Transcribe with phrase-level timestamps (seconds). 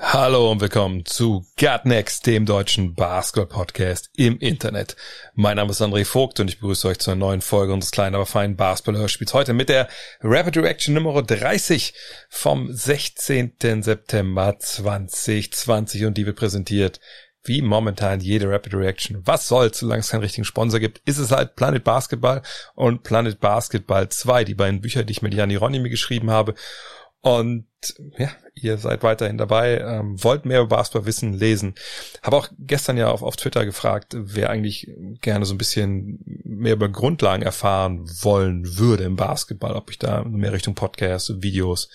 [0.00, 4.94] Hallo und willkommen zu Gut Next, dem deutschen Basketball-Podcast im Internet.
[5.34, 8.14] Mein Name ist André Vogt und ich begrüße euch zu einer neuen Folge unseres kleinen,
[8.14, 9.34] aber feinen Basketball-Hörspiels.
[9.34, 9.88] Heute mit der
[10.20, 11.94] Rapid Reaction Nummer 30
[12.28, 13.82] vom 16.
[13.82, 17.00] September 2020 und die wird präsentiert
[17.48, 19.22] wie momentan jede Rapid Reaction.
[19.24, 22.42] Was soll's, solange es keinen richtigen Sponsor gibt, ist es halt Planet Basketball
[22.74, 26.54] und Planet Basketball 2, die beiden Bücher, die ich mit Jan Hieronymi geschrieben habe.
[27.20, 27.66] Und
[28.16, 31.74] ja, ihr seid weiterhin dabei, ähm, wollt mehr über Basketball wissen, lesen.
[32.22, 36.74] Habe auch gestern ja auf, auf Twitter gefragt, wer eigentlich gerne so ein bisschen mehr
[36.74, 41.88] über Grundlagen erfahren wollen würde im Basketball, ob ich da mehr Richtung Podcasts, Videos,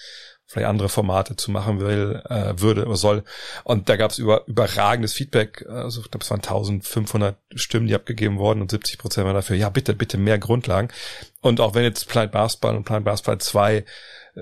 [0.45, 3.23] vielleicht andere Formate zu machen will, äh, würde oder soll.
[3.63, 5.65] Und da gab es über, überragendes Feedback.
[5.67, 9.55] Also ich glaube, es waren 1500 Stimmen, die abgegeben wurden und 70 Prozent waren dafür,
[9.55, 10.89] ja bitte, bitte mehr Grundlagen.
[11.41, 13.85] Und auch wenn jetzt Planet Basketball und Planet Basketball 2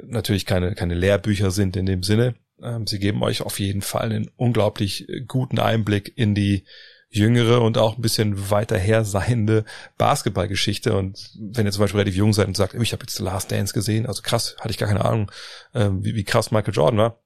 [0.03, 2.35] natürlich keine, keine Lehrbücher sind in dem Sinne.
[2.61, 6.65] Ähm, sie geben euch auf jeden Fall einen unglaublich guten Einblick in die
[7.11, 9.65] jüngere und auch ein bisschen weiter her seiende
[9.97, 10.95] Basketballgeschichte.
[10.95, 13.51] Und wenn ihr zum Beispiel relativ jung seid und sagt, ich habe jetzt The Last
[13.51, 15.29] Dance gesehen, also krass, hatte ich gar keine Ahnung,
[15.75, 17.17] ähm, wie, wie krass Michael Jordan war.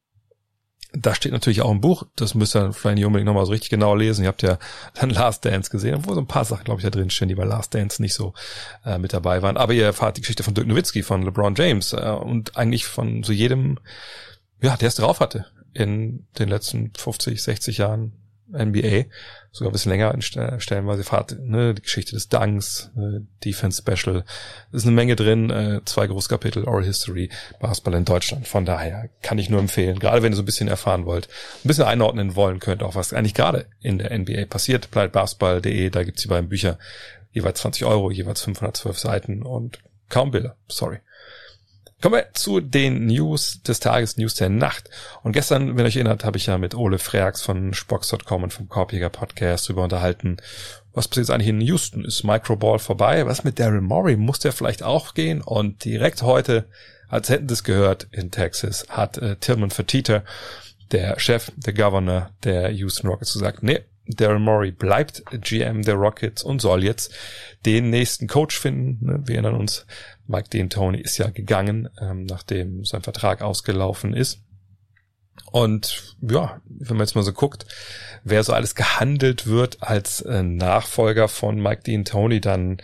[0.97, 3.69] Da steht natürlich auch ein Buch, das müsst ihr vielleicht nicht unbedingt nochmal so richtig
[3.69, 4.23] genau lesen.
[4.23, 4.58] Ihr habt ja
[4.95, 7.36] dann Last Dance gesehen, wo so ein paar Sachen, glaube ich, da drin stehen, die
[7.36, 8.33] bei Last Dance nicht so
[8.86, 9.58] äh, mit dabei waren.
[9.58, 13.22] Aber ihr erfahrt die Geschichte von Dirk Nowitzki, von LeBron James äh, und eigentlich von
[13.22, 13.78] so jedem,
[14.61, 18.13] ja, der es drauf hatte in den letzten 50, 60 Jahren
[18.51, 19.05] NBA,
[19.51, 24.23] sogar ein bisschen länger in Stellenweise Fahrt, ne, die Geschichte des Dunks, äh, Defense Special,
[24.71, 27.29] ist eine Menge drin, äh, zwei Großkapitel, Oral History,
[27.59, 28.47] Basketball in Deutschland.
[28.47, 31.28] Von daher kann ich nur empfehlen, gerade wenn ihr so ein bisschen erfahren wollt,
[31.63, 35.89] ein bisschen einordnen wollen könnt, auch was eigentlich gerade in der NBA passiert, bleibt basketball.de,
[35.89, 36.77] da gibt's die beiden Bücher,
[37.31, 39.79] jeweils 20 Euro, jeweils 512 Seiten und
[40.09, 41.00] kaum Bilder, sorry.
[42.05, 44.91] Kommen wir zu den News des Tages, News der Nacht.
[45.23, 48.53] Und gestern, wenn ihr euch erinnert, habe ich ja mit Ole Freaks von Spox.com und
[48.53, 50.38] vom Korbjäger Podcast drüber unterhalten.
[50.94, 52.05] Was passiert eigentlich in Houston?
[52.05, 53.25] Ist Microball vorbei?
[53.25, 54.17] Was mit Daryl Morey?
[54.17, 55.41] Muss der vielleicht auch gehen?
[55.41, 56.65] Und direkt heute,
[57.07, 60.21] als hätten das gehört in Texas, hat äh, Tillman Fertitta,
[60.91, 66.43] der Chef, der Governor der Houston Rockets gesagt, nee, Daryl Morey bleibt GM der Rockets
[66.43, 67.13] und soll jetzt
[67.66, 69.05] den nächsten Coach finden.
[69.05, 69.85] Ne, wir erinnern uns,
[70.27, 74.41] Mike D'Antoni ist ja gegangen, ähm, nachdem sein Vertrag ausgelaufen ist.
[75.51, 77.65] Und ja, wenn man jetzt mal so guckt,
[78.23, 82.77] wer so alles gehandelt wird als äh, Nachfolger von Mike D'Antoni, dann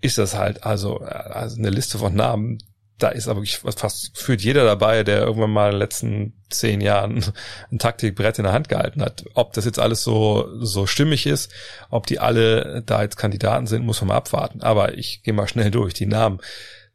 [0.00, 2.58] ist das halt also, äh, also eine Liste von Namen,
[2.98, 6.80] da ist aber wirklich fast führt jeder dabei, der irgendwann mal in den letzten zehn
[6.80, 7.24] Jahren
[7.70, 9.24] ein Taktikbrett in der Hand gehalten hat.
[9.34, 11.52] Ob das jetzt alles so, so stimmig ist,
[11.90, 14.62] ob die alle da jetzt Kandidaten sind, muss man mal abwarten.
[14.62, 15.92] Aber ich gehe mal schnell durch.
[15.92, 16.40] Die Namen,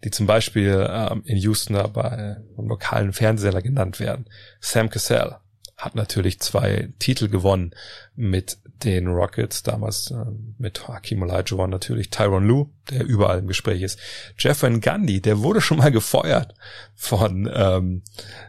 [0.04, 4.26] die zum Beispiel ähm, in Houston bei einem lokalen Fernsehsender genannt werden.
[4.60, 5.36] Sam Cassell
[5.82, 7.72] hat natürlich zwei Titel gewonnen
[8.16, 10.26] mit den Rockets, damals äh,
[10.60, 14.00] mit Hakim Olajuwon natürlich, Tyron Lue, der überall im Gespräch ist,
[14.38, 16.54] Jeff Van Gundy, der wurde schon mal gefeuert
[16.96, 18.04] von ähm,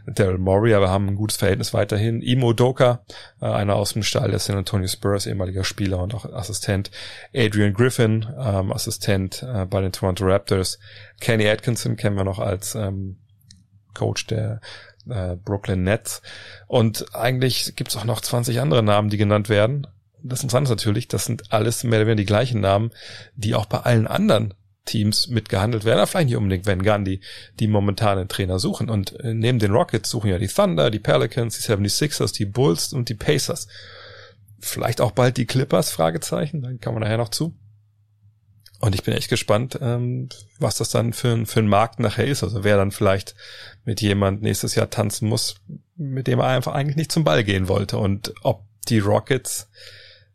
[0.05, 2.21] Daryl Morey, aber haben ein gutes Verhältnis weiterhin.
[2.21, 3.03] Imo Doka,
[3.41, 6.91] äh, einer aus dem Stall der San Antonio Spurs, ehemaliger Spieler und auch Assistent.
[7.35, 10.77] Adrian Griffin, ähm, Assistent äh, bei den Toronto Raptors.
[11.19, 13.17] Kenny Atkinson kennen wir noch als ähm,
[13.93, 14.61] Coach der
[15.09, 16.21] äh, Brooklyn Nets.
[16.67, 19.87] Und eigentlich gibt's auch noch 20 andere Namen, die genannt werden.
[20.21, 22.91] Das Interessante ist natürlich, das sind alles mehr oder weniger die gleichen Namen,
[23.35, 24.53] die auch bei allen anderen
[24.85, 27.21] Teams mitgehandelt werden, aber vielleicht nicht unbedingt Van Gundy,
[27.59, 28.89] die momentan einen Trainer suchen.
[28.89, 32.93] Und äh, neben den Rockets suchen ja die Thunder, die Pelicans, die 76ers, die Bulls
[32.93, 33.67] und die Pacers.
[34.59, 37.53] Vielleicht auch bald die Clippers, Fragezeichen, dann kommen wir nachher noch zu.
[38.83, 40.27] Und ich bin echt gespannt, ähm,
[40.59, 42.43] was das dann für, für ein Markt nachher ist.
[42.43, 43.33] Also wer dann vielleicht
[43.85, 45.55] mit jemand nächstes Jahr tanzen muss,
[45.95, 47.97] mit dem er einfach eigentlich nicht zum Ball gehen wollte.
[47.97, 49.69] Und ob die Rockets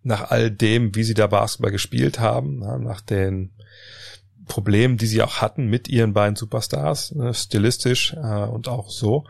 [0.02, 3.50] nach all dem, wie sie da Basketball gespielt haben, nach den
[4.46, 9.26] Problemen, die sie auch hatten mit ihren beiden Superstars, ne, stilistisch äh, und auch so,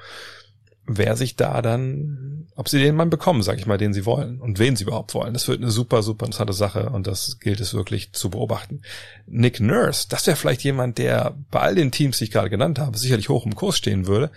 [0.89, 4.41] wer sich da dann, ob sie den Mann bekommen, sag ich mal, den sie wollen
[4.41, 5.35] und wen sie überhaupt wollen.
[5.35, 8.81] Das wird eine super, super interessante Sache und das gilt es wirklich zu beobachten.
[9.27, 12.79] Nick Nurse, das wäre vielleicht jemand, der bei all den Teams, die ich gerade genannt
[12.79, 14.31] habe, sicherlich hoch im Kurs stehen würde,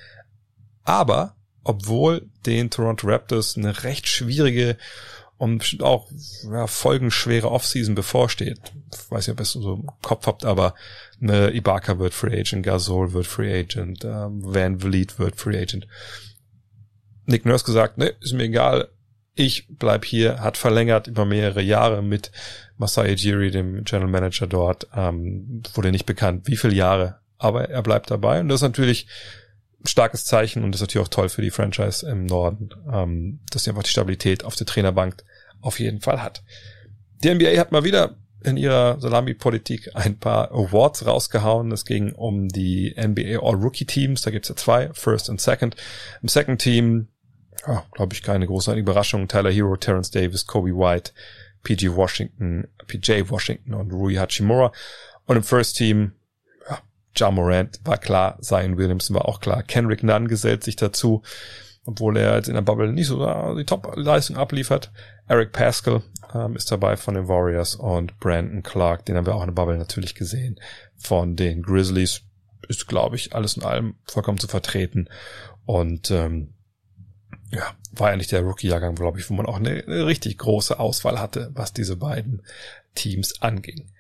[0.84, 4.78] aber obwohl den Toronto Raptors eine recht schwierige
[5.42, 6.08] und bestimmt auch
[6.52, 8.60] ja, folgenschwere Offseason bevorsteht.
[8.94, 10.76] Ich weiß nicht, ob ihr es so im Kopf habt, aber
[11.20, 15.88] eine Ibaka wird Free Agent, Gasol wird Free Agent, ähm, Van Vliet wird Free Agent.
[17.32, 18.90] Nick Nurse gesagt, ne, ist mir egal,
[19.34, 22.32] ich bleib hier, hat verlängert über mehrere Jahre mit
[22.78, 27.82] Masai Ejiri, dem General Manager dort, ähm, wurde nicht bekannt, wie viele Jahre, aber er
[27.82, 29.08] bleibt dabei und das ist natürlich
[29.84, 33.40] ein starkes Zeichen und das ist natürlich auch toll für die Franchise im Norden, ähm,
[33.50, 35.24] dass sie einfach die Stabilität auf der Trainerbank
[35.62, 36.44] auf jeden Fall hat.
[37.24, 41.72] Die NBA hat mal wieder in ihrer Salami-Politik ein paar Awards rausgehauen.
[41.72, 44.22] Es ging um die NBA All-Rookie-Teams.
[44.22, 45.76] Da gibt's ja zwei, First und Second.
[46.22, 47.08] Im Second Team,
[47.68, 49.28] ja, glaube ich, keine großartige Überraschung.
[49.28, 51.12] Tyler Hero, Terrence Davis, Kobe White,
[51.64, 54.72] PG Washington, PJ Washington und Rui Hachimura.
[55.26, 56.14] Und im First Team,
[56.70, 56.80] ja,
[57.16, 59.64] Ja Morant war klar, Zion Williamson war auch klar.
[59.64, 61.22] Kendrick Nunn gesellt sich dazu
[61.86, 64.92] obwohl er jetzt in der Bubble nicht so die Top-Leistung abliefert.
[65.28, 66.04] Eric Pascal
[66.34, 69.56] ähm, ist dabei von den Warriors und Brandon Clark, den haben wir auch in der
[69.56, 70.60] Bubble natürlich gesehen,
[70.98, 72.22] von den Grizzlies.
[72.68, 75.10] Ist, glaube ich, alles in allem vollkommen zu vertreten.
[75.66, 76.54] Und ähm,
[77.52, 80.80] ja, war ja nicht der Rookie-Jahrgang, glaube ich, wo man auch eine, eine richtig große
[80.80, 82.44] Auswahl hatte, was diese beiden
[82.96, 83.92] Teams anging.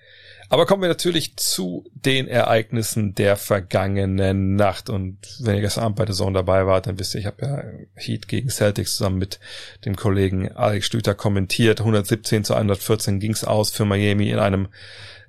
[0.51, 4.89] Aber kommen wir natürlich zu den Ereignissen der vergangenen Nacht.
[4.89, 7.45] Und wenn ihr gestern Abend bei der Zone dabei wart, dann wisst ihr, ich habe
[7.45, 7.63] ja
[7.95, 9.39] Heat gegen Celtics zusammen mit
[9.85, 11.79] dem Kollegen Alex Stüter kommentiert.
[11.79, 14.67] 117 zu 114 ging's aus für Miami in einem,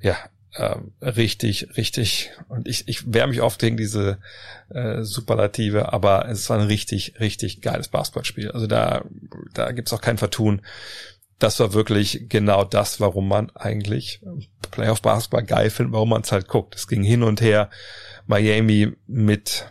[0.00, 0.16] ja,
[0.54, 4.18] äh, richtig, richtig, und ich, ich wehre mich oft gegen diese
[4.70, 8.50] äh, Superlative, aber es war ein richtig, richtig geiles Basketballspiel.
[8.50, 9.04] Also da,
[9.54, 10.62] da gibt's auch kein Vertun
[11.42, 14.22] das war wirklich genau das, warum man eigentlich
[14.70, 16.76] Playoff Basketball geil findet, warum man es halt guckt.
[16.76, 17.68] Es ging hin und her.
[18.26, 19.66] Miami mit,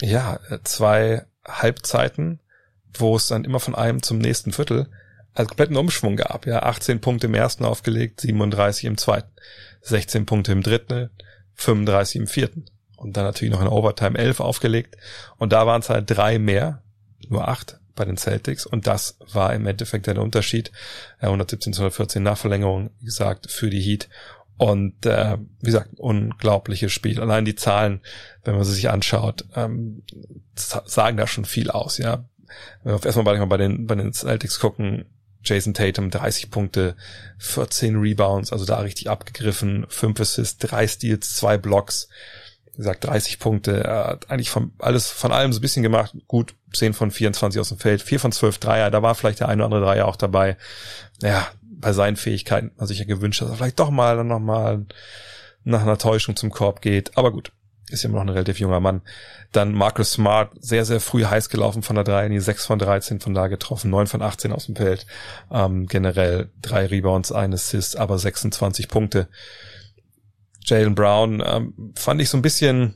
[0.00, 2.40] ja, zwei Halbzeiten,
[2.94, 4.88] wo es dann immer von einem zum nächsten Viertel
[5.34, 6.46] also kompletten Umschwung gab.
[6.46, 9.30] Ja, 18 Punkte im ersten aufgelegt, 37 im zweiten,
[9.82, 11.10] 16 Punkte im dritten,
[11.54, 12.66] 35 im vierten.
[12.96, 14.96] Und dann natürlich noch in Overtime 11 aufgelegt.
[15.36, 16.82] Und da waren es halt drei mehr,
[17.28, 20.70] nur acht bei den Celtics und das war im Endeffekt der Unterschied.
[21.20, 24.08] Äh, 117 zu 114 Nachverlängerung, wie gesagt, für die Heat.
[24.56, 27.20] Und äh, wie gesagt, unglaubliches Spiel.
[27.20, 28.00] Allein die Zahlen,
[28.44, 30.02] wenn man sie sich anschaut, ähm,
[30.54, 32.24] sagen da schon viel aus, ja.
[32.82, 35.04] Wenn wir erstmal bei den, bei den Celtics gucken,
[35.42, 36.96] Jason Tatum 30 Punkte,
[37.38, 42.08] 14 Rebounds, also da richtig abgegriffen, 5 Assists, 3 Steals, 2 Blocks
[42.78, 46.14] wie gesagt, 30 Punkte, er hat eigentlich von alles, von allem so ein bisschen gemacht.
[46.28, 49.48] Gut, 10 von 24 aus dem Feld, 4 von 12 Dreier, da war vielleicht der
[49.48, 50.56] eine oder andere Dreier auch dabei.
[51.20, 54.86] Ja, bei seinen Fähigkeiten man sich ja gewünscht, dass er vielleicht doch mal dann nochmal
[55.64, 57.18] nach einer Täuschung zum Korb geht.
[57.18, 57.50] Aber gut,
[57.90, 59.02] ist ja immer noch ein relativ junger Mann.
[59.52, 63.20] Dann Marcus Smart, sehr, sehr früh heiß gelaufen von der 3, die 6 von 13
[63.20, 65.06] von da getroffen, 9 von 18 aus dem Feld.
[65.50, 69.28] Ähm, generell drei Rebounds, ein Assist, aber 26 Punkte.
[70.64, 72.94] Jalen Brown ähm, fand ich so ein bisschen,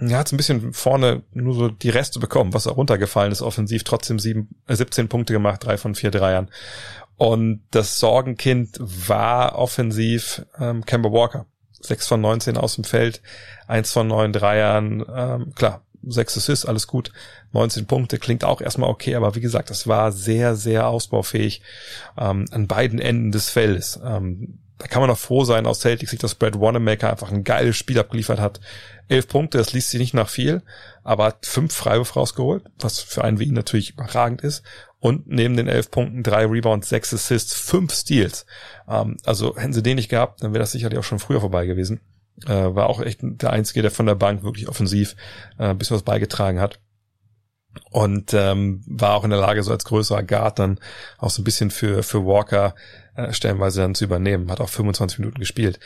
[0.00, 3.42] ja, hat so ein bisschen vorne nur so die Reste bekommen, was auch runtergefallen ist,
[3.42, 6.50] offensiv trotzdem sieben, äh, 17 Punkte gemacht, drei von vier Dreiern.
[7.16, 11.44] Und das Sorgenkind war offensiv ähm, Kemba Walker.
[11.80, 13.22] Sechs von 19 aus dem Feld,
[13.66, 17.12] eins von neun Dreiern, ähm, klar, sechs Assists, alles gut.
[17.52, 21.62] 19 Punkte klingt auch erstmal okay, aber wie gesagt, das war sehr, sehr ausbaufähig
[22.18, 24.00] ähm, an beiden Enden des Feldes.
[24.04, 27.76] Ähm, da kann man auch froh sein aus Celtics dass Brad Wanamaker einfach ein geiles
[27.76, 28.60] Spiel abgeliefert hat.
[29.08, 30.62] Elf Punkte, das liest sich nicht nach viel,
[31.04, 34.62] aber hat fünf Freiwürfe rausgeholt, was für einen wie ihn natürlich überragend ist.
[34.98, 38.46] Und neben den elf Punkten drei Rebounds, sechs Assists, fünf Steals.
[38.90, 41.66] Ähm, also hätten sie den nicht gehabt, dann wäre das sicherlich auch schon früher vorbei
[41.66, 42.00] gewesen.
[42.46, 45.14] Äh, war auch echt der Einzige, der von der Bank wirklich offensiv
[45.58, 46.80] äh, ein bisschen was beigetragen hat
[47.90, 50.78] und ähm, war auch in der Lage, so als größerer Guard dann
[51.18, 52.74] auch so ein bisschen für für Walker
[53.14, 54.50] äh, stellenweise dann zu übernehmen.
[54.50, 55.78] Hat auch 25 Minuten gespielt.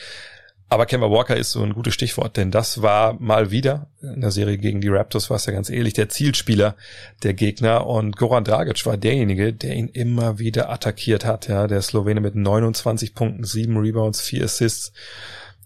[0.68, 4.30] Aber Kemba Walker ist so ein gutes Stichwort, denn das war mal wieder in der
[4.30, 6.74] Serie gegen die Raptors, war es ja ganz ähnlich, der Zielspieler
[7.22, 11.48] der Gegner und Goran Dragic war derjenige, der ihn immer wieder attackiert hat.
[11.48, 14.92] Ja, der Slowene mit 29 Punkten, 7 Rebounds, 4 Assists,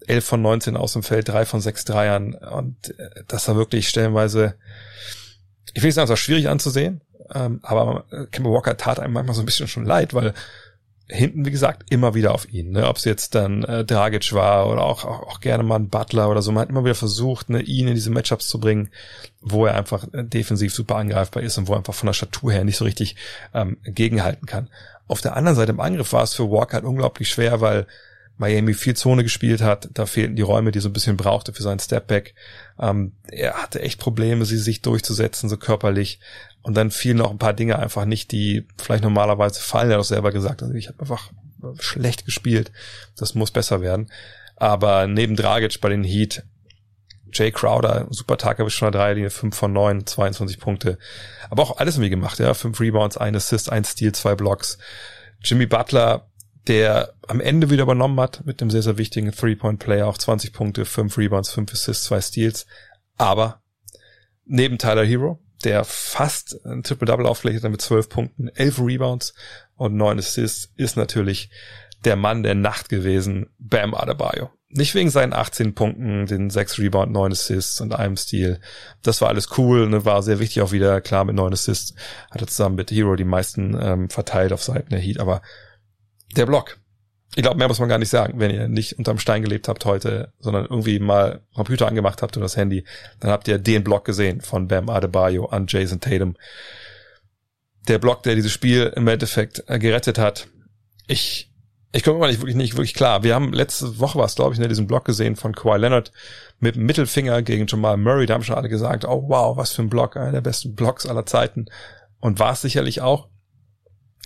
[0.05, 3.89] 11 von 19 aus dem Feld, 3 von 6 Dreiern und äh, das war wirklich
[3.89, 4.55] stellenweise
[5.73, 7.01] ich will nicht sagen, es war schwierig anzusehen,
[7.33, 10.33] ähm, aber Kemba Walker tat einem manchmal so ein bisschen schon leid, weil
[11.09, 12.71] hinten, wie gesagt, immer wieder auf ihn.
[12.71, 12.87] Ne?
[12.87, 16.29] Ob es jetzt dann äh, Dragic war oder auch, auch, auch gerne mal ein Butler
[16.29, 16.51] oder so.
[16.51, 18.89] Man hat immer wieder versucht, ne, ihn in diese Matchups zu bringen,
[19.41, 22.51] wo er einfach äh, defensiv super angreifbar ist und wo er einfach von der Statur
[22.51, 23.15] her nicht so richtig
[23.53, 24.69] ähm, gegenhalten kann.
[25.07, 27.87] Auf der anderen Seite im Angriff war es für Walker halt unglaublich schwer, weil
[28.39, 29.89] Miami viel Zone gespielt hat.
[29.93, 32.33] Da fehlten die Räume, die so ein bisschen brauchte für seinen Stepback.
[32.79, 36.21] Ähm, er hatte echt Probleme, sie sich durchzusetzen, so körperlich.
[36.61, 39.89] Und dann fielen noch ein paar Dinge einfach nicht, die vielleicht normalerweise fallen.
[39.89, 41.31] Er hat auch selber gesagt, also ich habe einfach
[41.79, 42.71] schlecht gespielt.
[43.17, 44.09] Das muss besser werden.
[44.55, 46.43] Aber neben Dragic bei den Heat,
[47.33, 50.97] Jay Crowder, super Tag erwischt von der Dreierlinie, 5 von 9, 22 Punkte.
[51.49, 52.53] Aber auch alles irgendwie gemacht, ja.
[52.53, 54.77] 5 Rebounds, ein Assist, ein Steal, zwei Blocks.
[55.41, 56.28] Jimmy Butler,
[56.69, 60.85] der am Ende wieder übernommen hat mit dem sehr, sehr wichtigen Three-Point-Player, auch 20 Punkte,
[60.85, 62.67] 5 Rebounds, 5 Assists, 2 Steals.
[63.17, 63.63] Aber
[64.45, 69.33] neben Tyler Hero, der fast ein Triple-Double aufgelegt hat mit 12 Punkten, 11 Rebounds
[69.77, 71.49] und 9 Assists, ist natürlich
[72.05, 74.51] der Mann der Nacht gewesen, Bam Adebayo.
[74.69, 78.59] Nicht wegen seinen 18 Punkten, den 6 Rebound, 9 Assists und einem Stil.
[79.01, 81.95] Das war alles cool, ne, war sehr wichtig auch wieder, klar mit 9 Assists,
[82.29, 85.41] hatte zusammen mit Hero die meisten ähm, verteilt auf Seiten der Heat, aber
[86.35, 86.77] der Block.
[87.35, 88.39] Ich glaube, mehr muss man gar nicht sagen.
[88.39, 92.45] Wenn ihr nicht unterm Stein gelebt habt heute, sondern irgendwie mal Computer angemacht habt oder
[92.45, 92.85] das Handy,
[93.19, 96.35] dann habt ihr den Block gesehen von Bam Adebayo an Jason Tatum.
[97.87, 100.47] Der Block, der dieses Spiel im Endeffekt äh, gerettet hat.
[101.07, 101.51] Ich,
[101.91, 103.23] ich komme immer nicht wirklich nicht wirklich klar.
[103.23, 106.11] Wir haben letzte Woche was, glaube ich, in ne, diesem Block gesehen von Kawhi Leonard
[106.59, 108.25] mit dem Mittelfinger gegen Jamal Murray.
[108.25, 111.05] Da haben schon alle gesagt, oh wow, was für ein Block, einer der besten Blocks
[111.05, 111.67] aller Zeiten.
[112.19, 113.29] Und war es sicherlich auch.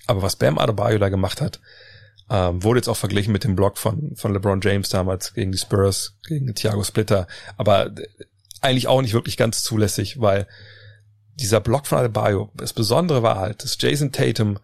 [0.08, 1.62] Aber was Bam Adebayo da gemacht hat,
[2.34, 5.60] ähm, wurde jetzt auch verglichen mit dem Block von, von LeBron James damals gegen die
[5.60, 7.28] Spurs, gegen Thiago Splitter.
[7.58, 8.08] Aber äh,
[8.60, 10.48] eigentlich auch nicht wirklich ganz zulässig, weil
[11.36, 14.58] dieser Block von Adebayo, das Besondere war halt, dass Jason Tatum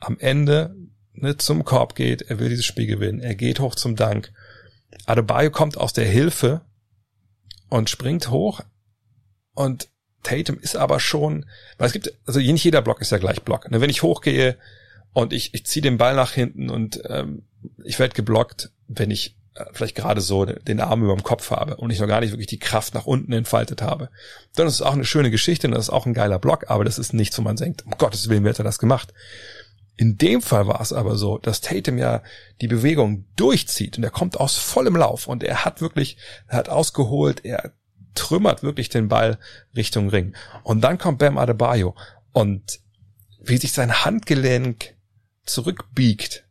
[0.00, 0.74] am Ende
[1.12, 4.32] ne, zum Korb geht, er will dieses Spiel gewinnen, er geht hoch zum Dank.
[5.04, 6.62] Adebayo kommt aus der Hilfe
[7.68, 8.62] und springt hoch
[9.54, 9.88] und
[10.24, 11.46] Tatum ist aber schon,
[11.78, 13.70] weil es gibt, also nicht jeder Block ist ja gleich Block.
[13.70, 14.56] Ne, wenn ich hochgehe,
[15.16, 17.46] und ich, ich ziehe den Ball nach hinten und ähm,
[17.82, 21.76] ich werde geblockt, wenn ich äh, vielleicht gerade so den Arm über dem Kopf habe
[21.78, 24.10] und ich noch gar nicht wirklich die Kraft nach unten entfaltet habe.
[24.56, 26.84] Dann ist es auch eine schöne Geschichte und das ist auch ein geiler Block, aber
[26.84, 29.14] das ist nichts, wo man denkt, um Gottes Willen, wer hat er das gemacht?
[29.96, 32.22] In dem Fall war es aber so, dass Tatum ja
[32.60, 36.68] die Bewegung durchzieht und er kommt aus vollem Lauf und er hat wirklich, er hat
[36.68, 37.72] ausgeholt, er
[38.14, 39.38] trümmert wirklich den Ball
[39.74, 40.34] Richtung Ring.
[40.62, 41.94] Und dann kommt Bam Adebayo
[42.34, 42.80] und
[43.42, 44.95] wie sich sein Handgelenk
[45.46, 46.46] zurückbiegt,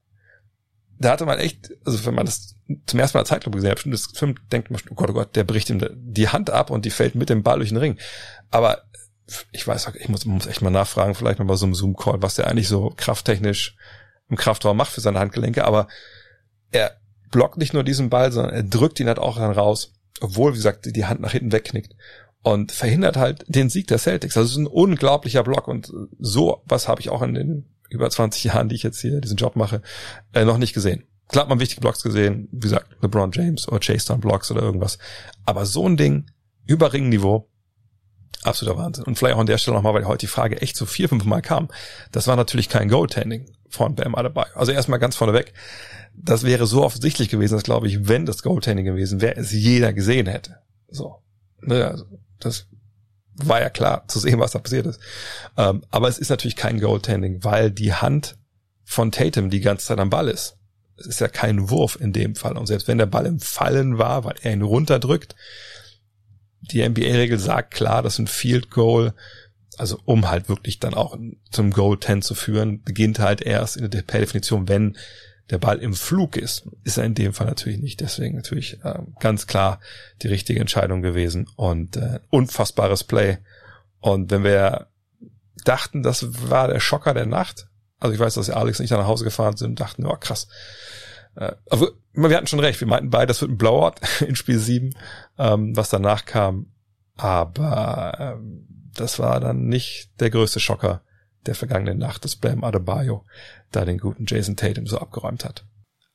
[0.98, 3.94] da hatte man echt, also wenn man das zum ersten Mal Zeitlupe gesehen hat, bestimmt
[3.94, 6.86] das Film denkt man, oh Gott, oh Gott, der bricht ihm die Hand ab und
[6.86, 7.98] die fällt mit dem Ball durch den Ring.
[8.50, 8.84] Aber
[9.52, 12.36] ich weiß, ich muss, muss echt mal nachfragen, vielleicht mal bei so einem Zoom-Call, was
[12.36, 13.76] der eigentlich so krafttechnisch
[14.30, 15.88] im Kraftraum macht für seine Handgelenke, aber
[16.72, 16.98] er
[17.32, 20.58] blockt nicht nur diesen Ball, sondern er drückt ihn halt auch dann raus, obwohl, wie
[20.58, 21.94] gesagt, die Hand nach hinten wegknickt
[22.42, 24.38] und verhindert halt den Sieg der Celtics.
[24.38, 28.10] Also es ist ein unglaublicher Block und so was habe ich auch in den über
[28.10, 29.82] 20 Jahren, die ich jetzt hier diesen Job mache,
[30.34, 31.04] äh, noch nicht gesehen.
[31.28, 34.62] Klar hat man wichtige Blogs gesehen, wie gesagt, LeBron James oder Chase Down Blogs oder
[34.62, 35.00] irgendwas.
[35.46, 36.28] Aber so ein Ding
[36.68, 37.50] über Ringniveau,
[38.44, 39.06] absoluter Wahnsinn.
[39.06, 41.26] Und vielleicht auch an der Stelle nochmal, weil heute die Frage echt so vier, fünf
[41.26, 41.70] Mal kam.
[42.12, 44.46] Das war natürlich kein Goaltending von Bam dabei.
[44.54, 45.54] Also erstmal ganz vorneweg.
[46.14, 49.94] Das wäre so offensichtlich gewesen, dass glaube ich, wenn das Goaltending gewesen wäre, es jeder
[49.94, 50.58] gesehen hätte.
[50.90, 51.24] So.
[51.62, 52.06] Ne, also
[52.40, 52.68] das
[53.36, 55.00] war ja klar zu sehen, was da passiert ist.
[55.58, 58.38] Ähm, aber es ist natürlich kein Goaltending, weil die Hand
[58.84, 60.58] von Tatum die ganze Zeit am Ball ist.
[60.98, 62.58] Es ist ja kein Wurf in dem Fall.
[62.58, 65.36] Und selbst wenn der Ball im Fallen war, weil er ihn runterdrückt,
[66.62, 69.14] die NBA-Regel sagt klar, dass ein Field Goal,
[69.78, 71.18] also um halt wirklich dann auch
[71.52, 74.98] zum Goal 10 zu führen, beginnt halt erst in der per Definition, wenn
[75.50, 78.02] der Ball im Flug ist, ist er in dem Fall natürlich nicht.
[78.02, 79.80] Deswegen natürlich äh, ganz klar
[80.22, 83.38] die richtige Entscheidung gewesen und äh, unfassbares Play.
[84.00, 84.88] Und wenn wir
[85.64, 87.68] dachten, das war der Schocker der Nacht,
[88.00, 90.18] also ich weiß, dass Alex und ich da nach Hause gefahren sind und dachten, oh
[90.20, 90.48] krass.
[91.36, 94.60] Äh, aber wir hatten schon recht, wir meinten beide, das wird ein Blowout in Spiel
[94.60, 94.96] 7,
[95.38, 96.72] ähm, was danach kam.
[97.18, 101.02] Aber ähm, das war dann nicht der größte Schocker
[101.46, 103.26] der vergangenen Nacht, dass Bam Adebayo
[103.72, 105.66] da den guten Jason Tatum so abgeräumt hat.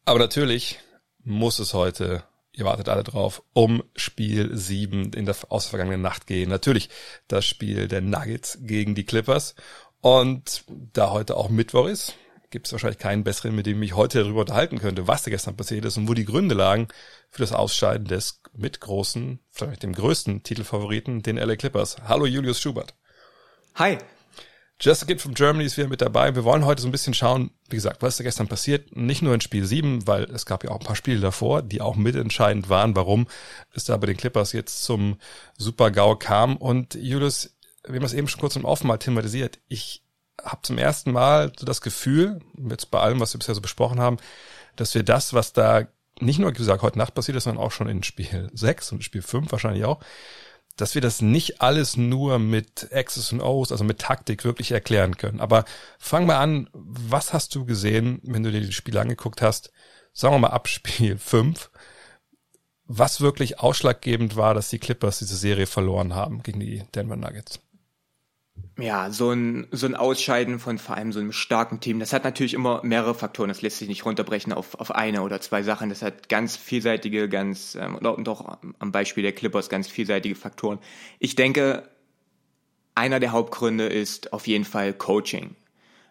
[0.04, 0.80] Aber natürlich
[1.22, 6.02] muss es heute, ihr wartet alle drauf, um Spiel 7 in der aus der vergangenen
[6.02, 6.48] Nacht gehen.
[6.48, 6.88] Natürlich
[7.28, 9.54] das Spiel der Nuggets gegen die Clippers.
[10.00, 12.14] Und da heute auch Mittwoch ist,
[12.50, 15.30] gibt es wahrscheinlich keinen besseren, mit dem ich mich heute darüber unterhalten könnte, was da
[15.30, 16.88] gestern passiert ist und wo die Gründe lagen
[17.30, 21.98] für das Ausscheiden des mit großen, vielleicht dem größten Titelfavoriten, den LA Clippers.
[22.08, 22.94] Hallo Julius Schubert.
[23.76, 23.98] Hi.
[24.82, 26.34] Just a Kid from Germany ist wieder mit dabei.
[26.34, 28.96] Wir wollen heute so ein bisschen schauen, wie gesagt, was ist da gestern passiert.
[28.96, 31.82] Nicht nur in Spiel 7, weil es gab ja auch ein paar Spiele davor, die
[31.82, 33.26] auch mitentscheidend waren, warum
[33.74, 35.18] es da bei den Clippers jetzt zum
[35.58, 36.56] Super-GAU kam.
[36.56, 37.54] Und Julius,
[37.86, 39.58] wir haben es eben schon kurz im Aufmal thematisiert.
[39.68, 40.02] Ich
[40.42, 44.00] habe zum ersten Mal so das Gefühl, jetzt bei allem, was wir bisher so besprochen
[44.00, 44.16] haben,
[44.76, 45.88] dass wir das, was da
[46.20, 49.20] nicht nur gesagt, heute Nacht passiert das, sondern auch schon in Spiel 6 und Spiel
[49.20, 50.00] 5 wahrscheinlich auch,
[50.76, 55.16] dass wir das nicht alles nur mit X's und O's, also mit Taktik wirklich erklären
[55.16, 55.40] können.
[55.40, 55.64] Aber
[55.98, 59.72] fang mal an, was hast du gesehen, wenn du dir die Spiele angeguckt hast?
[60.12, 61.70] Sagen wir mal ab Spiel 5,
[62.84, 67.60] was wirklich ausschlaggebend war, dass die Clippers diese Serie verloren haben gegen die Denver Nuggets.
[68.78, 72.24] Ja, so ein, so ein Ausscheiden von vor allem so einem starken Team, das hat
[72.24, 73.48] natürlich immer mehrere Faktoren.
[73.48, 75.90] Das lässt sich nicht runterbrechen auf, auf eine oder zwei Sachen.
[75.90, 80.78] Das hat ganz vielseitige, ganz, ähm, und auch am Beispiel der Clippers ganz vielseitige Faktoren.
[81.18, 81.88] Ich denke,
[82.94, 85.56] einer der Hauptgründe ist auf jeden Fall Coaching.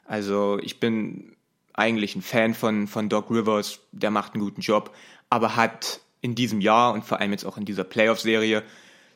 [0.05, 1.35] Also ich bin
[1.73, 4.95] eigentlich ein Fan von, von Doc Rivers, der macht einen guten Job,
[5.29, 8.63] aber hat in diesem Jahr und vor allem jetzt auch in dieser Playoff-Serie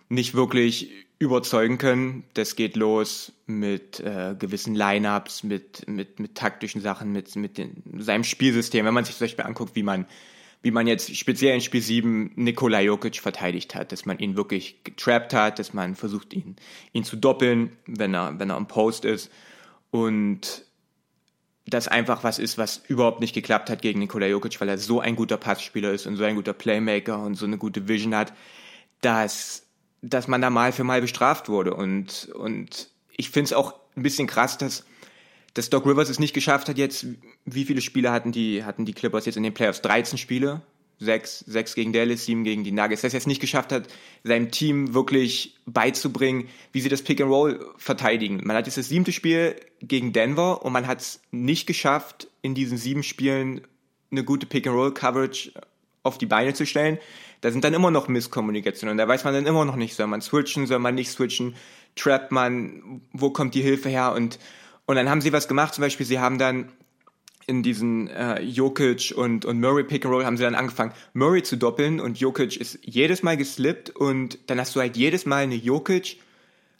[0.09, 2.23] nicht wirklich überzeugen können.
[2.33, 7.81] Das geht los mit äh, gewissen Lineups, mit, mit, mit taktischen Sachen, mit, mit den,
[7.99, 8.85] seinem Spielsystem.
[8.85, 10.05] Wenn man sich zum Beispiel anguckt, wie man,
[10.61, 14.83] wie man jetzt speziell in Spiel 7 Nikola Jokic verteidigt hat, dass man ihn wirklich
[14.83, 16.55] getrappt hat, dass man versucht, ihn,
[16.91, 19.31] ihn zu doppeln, wenn er, wenn er am Post ist.
[19.91, 20.65] Und
[21.65, 24.99] das einfach was ist, was überhaupt nicht geklappt hat gegen Nikola Jokic, weil er so
[24.99, 28.33] ein guter Passspieler ist und so ein guter Playmaker und so eine gute Vision hat,
[29.01, 29.62] dass
[30.03, 31.73] dass man da mal für mal bestraft wurde.
[31.73, 34.85] Und, und ich finde es auch ein bisschen krass, dass,
[35.53, 37.07] dass Doc Rivers es nicht geschafft hat, jetzt,
[37.45, 39.81] wie viele Spiele hatten die, hatten die Clippers jetzt in den Playoffs?
[39.81, 40.61] 13 Spiele?
[40.99, 43.01] Sechs, sechs gegen Dallas, sieben gegen die Nuggets.
[43.01, 43.87] Dass er es nicht geschafft hat,
[44.23, 48.41] seinem Team wirklich beizubringen, wie sie das Pick and Roll verteidigen.
[48.43, 52.55] Man hat jetzt das siebte Spiel gegen Denver und man hat es nicht geschafft, in
[52.55, 53.61] diesen sieben Spielen
[54.11, 55.53] eine gute Pick and Roll Coverage
[56.03, 56.99] auf die Beine zu stellen
[57.43, 58.97] da sind dann immer noch Misskommunikationen.
[58.97, 61.55] Da weiß man dann immer noch nicht, soll man switchen, soll man nicht switchen,
[61.93, 64.39] trappt man, wo kommt die Hilfe her und,
[64.85, 66.71] und dann haben sie was gemacht, zum Beispiel, sie haben dann
[67.45, 71.43] in diesen äh, Jokic und, und Murray Pick and Roll haben sie dann angefangen, Murray
[71.43, 75.43] zu doppeln und Jokic ist jedes Mal geslippt und dann hast du halt jedes Mal
[75.43, 76.19] eine Jokic,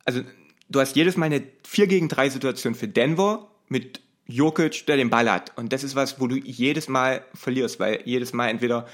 [0.05, 0.22] also
[0.70, 5.10] du hast jedes Mal eine 4 gegen 3 Situation für Denver mit Jokic, der den
[5.10, 5.51] Ball hat.
[5.58, 8.88] Und das ist was, wo du jedes Mal verlierst, weil jedes Mal entweder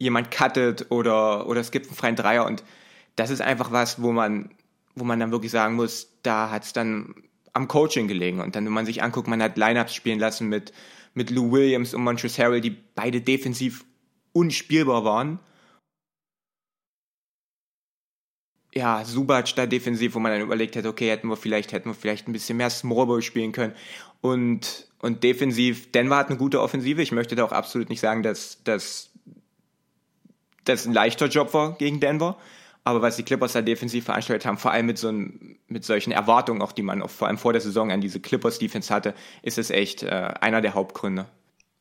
[0.00, 2.64] jemand cuttet oder, oder es gibt einen freien Dreier und
[3.16, 4.50] das ist einfach was, wo man,
[4.96, 7.14] wo man dann wirklich sagen muss, da hat es dann
[7.52, 8.40] am Coaching gelegen.
[8.40, 10.72] Und dann, wenn man sich anguckt, man hat Lineups spielen lassen mit,
[11.14, 13.84] mit Lou Williams und Montrezl Harrell, die beide defensiv
[14.32, 15.38] unspielbar waren.
[18.72, 21.94] Ja, Subac da defensiv, wo man dann überlegt hat, okay, hätten wir vielleicht, hätten wir
[21.94, 23.74] vielleicht ein bisschen mehr Smallball spielen können.
[24.20, 27.02] Und, und defensiv, Denver hat eine gute Offensive.
[27.02, 29.09] Ich möchte da auch absolut nicht sagen, dass, dass
[30.64, 32.36] das ein leichter Job war gegen Denver.
[32.82, 36.12] Aber was die Clippers da defensiv veranstaltet haben, vor allem mit so einem, mit solchen
[36.12, 39.14] Erwartungen, auch die man auch vor allem vor der Saison an diese Clippers Defense hatte,
[39.42, 40.08] ist es echt äh,
[40.40, 41.26] einer der Hauptgründe.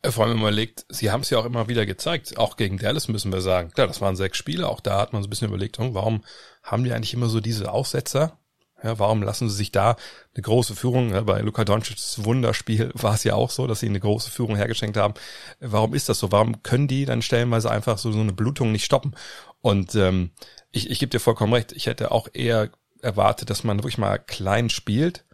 [0.02, 2.58] Äh, vor allem, wenn man überlegt, sie haben es ja auch immer wieder gezeigt, auch
[2.58, 3.72] gegen Dallas müssen wir sagen.
[3.72, 6.24] Klar, das waren sechs Spiele, auch da hat man so ein bisschen überlegt, oh, warum
[6.64, 8.39] haben die eigentlich immer so diese Aussetzer?
[8.84, 9.98] Ja, warum lassen sie sich da
[10.34, 11.12] eine große Führung?
[11.12, 14.56] Ja, bei Luka Doncic's Wunderspiel war es ja auch so, dass sie eine große Führung
[14.56, 15.16] hergeschenkt haben.
[15.60, 16.32] Warum ist das so?
[16.32, 19.16] Warum können die dann stellenweise einfach so, so eine Blutung nicht stoppen?
[19.62, 20.32] Und ähm,
[20.72, 21.74] ich, ich gebe dir vollkommen recht.
[21.74, 22.70] Ich hätte auch eher
[23.02, 25.26] erwartet, dass man wirklich mal klein spielt.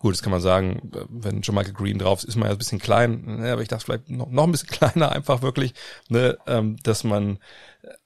[0.00, 2.58] Gut, das kann man sagen, wenn John Michael Green drauf ist, ist man ja ein
[2.58, 5.74] bisschen klein, ne, aber ich dachte vielleicht noch, noch ein bisschen kleiner einfach wirklich,
[6.08, 7.38] ne, ähm, dass man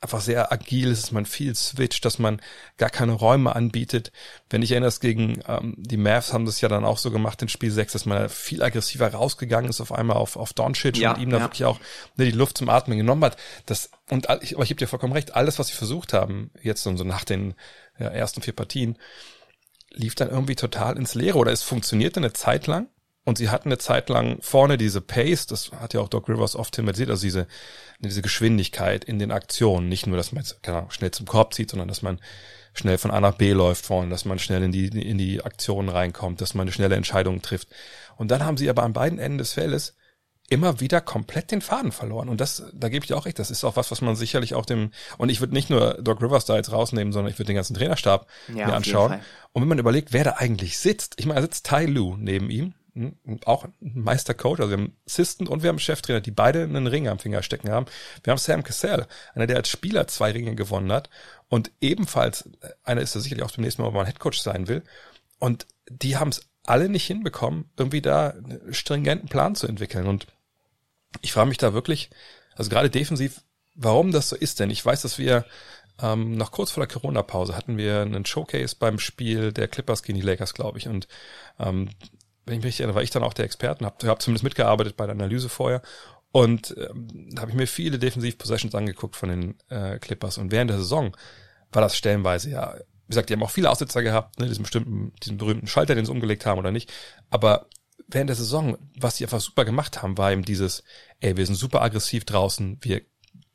[0.00, 2.40] einfach sehr agil ist, dass man viel switcht, dass man
[2.78, 4.11] gar keine Räume anbietet.
[4.50, 7.48] Wenn ich erinnere, gegen ähm, die Mavs haben das ja dann auch so gemacht in
[7.48, 11.20] Spiel 6, dass man viel aggressiver rausgegangen ist auf einmal auf, auf Doncic ja, und
[11.20, 11.44] ihm da ja.
[11.44, 11.78] wirklich auch
[12.16, 13.37] ne, die Luft zum Atmen genommen hat.
[13.66, 16.83] Das, und ich, aber ich gebe dir vollkommen recht, alles, was sie versucht haben, jetzt
[16.83, 17.54] so nach den
[17.98, 18.98] ja, ersten vier Partien,
[19.94, 22.88] lief dann irgendwie total ins Leere oder es funktionierte eine Zeit lang
[23.24, 26.57] und sie hatten eine Zeit lang vorne diese Pace, das hat ja auch Doc Rivers
[26.57, 27.46] oft thematisiert, also diese,
[27.98, 29.88] diese Geschwindigkeit in den Aktionen.
[29.88, 32.20] Nicht nur, dass man jetzt keine Ahnung, schnell zum Korb zieht, sondern dass man
[32.74, 35.88] schnell von A nach B läuft vorne, dass man schnell in die, in die Aktionen
[35.88, 37.68] reinkommt, dass man eine schnelle Entscheidung trifft.
[38.16, 39.96] Und dann haben sie aber an beiden Enden des Feldes
[40.50, 42.28] immer wieder komplett den Faden verloren.
[42.28, 44.54] Und das, da gebe ich dir auch recht, das ist auch was, was man sicherlich
[44.54, 47.46] auch dem, und ich würde nicht nur Doc Rivers da jetzt rausnehmen, sondern ich würde
[47.46, 49.20] den ganzen Trainerstab ja, mir anschauen.
[49.52, 52.50] Und wenn man überlegt, wer da eigentlich sitzt, ich meine, da sitzt Tai Lu neben
[52.50, 56.62] ihm, hm, auch ein Meistercoach, also wir haben Assistant und wir haben Cheftrainer, die beide
[56.62, 57.87] einen Ring am Finger stecken haben.
[58.22, 61.09] Wir haben Sam Cassell, einer, der als Spieler zwei Ringe gewonnen hat
[61.48, 64.68] und ebenfalls, äh, einer ist da sicherlich auch beim nächsten Mal, wo man Headcoach sein
[64.68, 64.83] will.
[65.38, 70.07] Und die haben es alle nicht hinbekommen, irgendwie da einen stringenten Plan zu entwickeln.
[70.07, 70.27] Und
[71.20, 72.11] ich frage mich da wirklich,
[72.57, 73.42] also gerade defensiv,
[73.74, 75.44] warum das so ist, denn ich weiß, dass wir
[76.03, 80.18] ähm, noch kurz vor der Corona-Pause hatten wir einen Showcase beim Spiel der Clippers gegen
[80.18, 80.88] die Lakers, glaube ich.
[80.88, 81.07] Und
[81.59, 81.90] ähm,
[82.46, 84.96] wenn ich mich erinnere, war ich dann auch der Experte und habe hab zumindest mitgearbeitet
[84.96, 85.83] bei der Analyse vorher.
[86.33, 90.38] Und ähm, da habe ich mir viele Defensiv-Possessions angeguckt von den äh, Clippers.
[90.38, 91.16] Und während der Saison
[91.70, 92.74] war das stellenweise ja,
[93.06, 96.06] wie gesagt, die haben auch viele Aussetzer gehabt, ne, diesen bestimmten, diesen berühmten Schalter, den
[96.06, 96.92] sie umgelegt haben oder nicht.
[97.30, 97.66] Aber
[98.08, 100.84] während der Saison, was die einfach super gemacht haben, war eben dieses,
[101.20, 103.02] ey, wir sind super aggressiv draußen, wir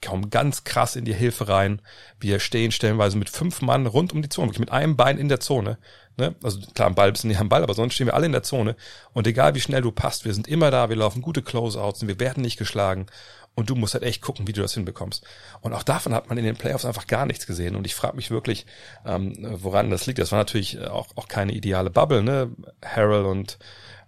[0.06, 1.82] kommen ganz krass in die Hilfe rein,
[2.20, 5.30] wir stehen stellenweise mit fünf Mann rund um die Zone, wirklich mit einem Bein in
[5.30, 5.78] der Zone.
[6.16, 6.36] Ne?
[6.44, 8.44] Also klar, am Ball bisschen nicht am Ball, aber sonst stehen wir alle in der
[8.44, 8.76] Zone.
[9.14, 12.20] Und egal wie schnell du passt, wir sind immer da, wir laufen gute Closeouts wir
[12.20, 13.08] werden nicht geschlagen.
[13.56, 15.26] Und du musst halt echt gucken, wie du das hinbekommst.
[15.62, 17.76] Und auch davon hat man in den Playoffs einfach gar nichts gesehen.
[17.76, 18.66] Und ich frage mich wirklich,
[19.06, 20.20] ähm, woran das liegt.
[20.20, 22.52] Das war natürlich auch, auch keine ideale Bubble, ne?
[22.86, 23.60] Harold und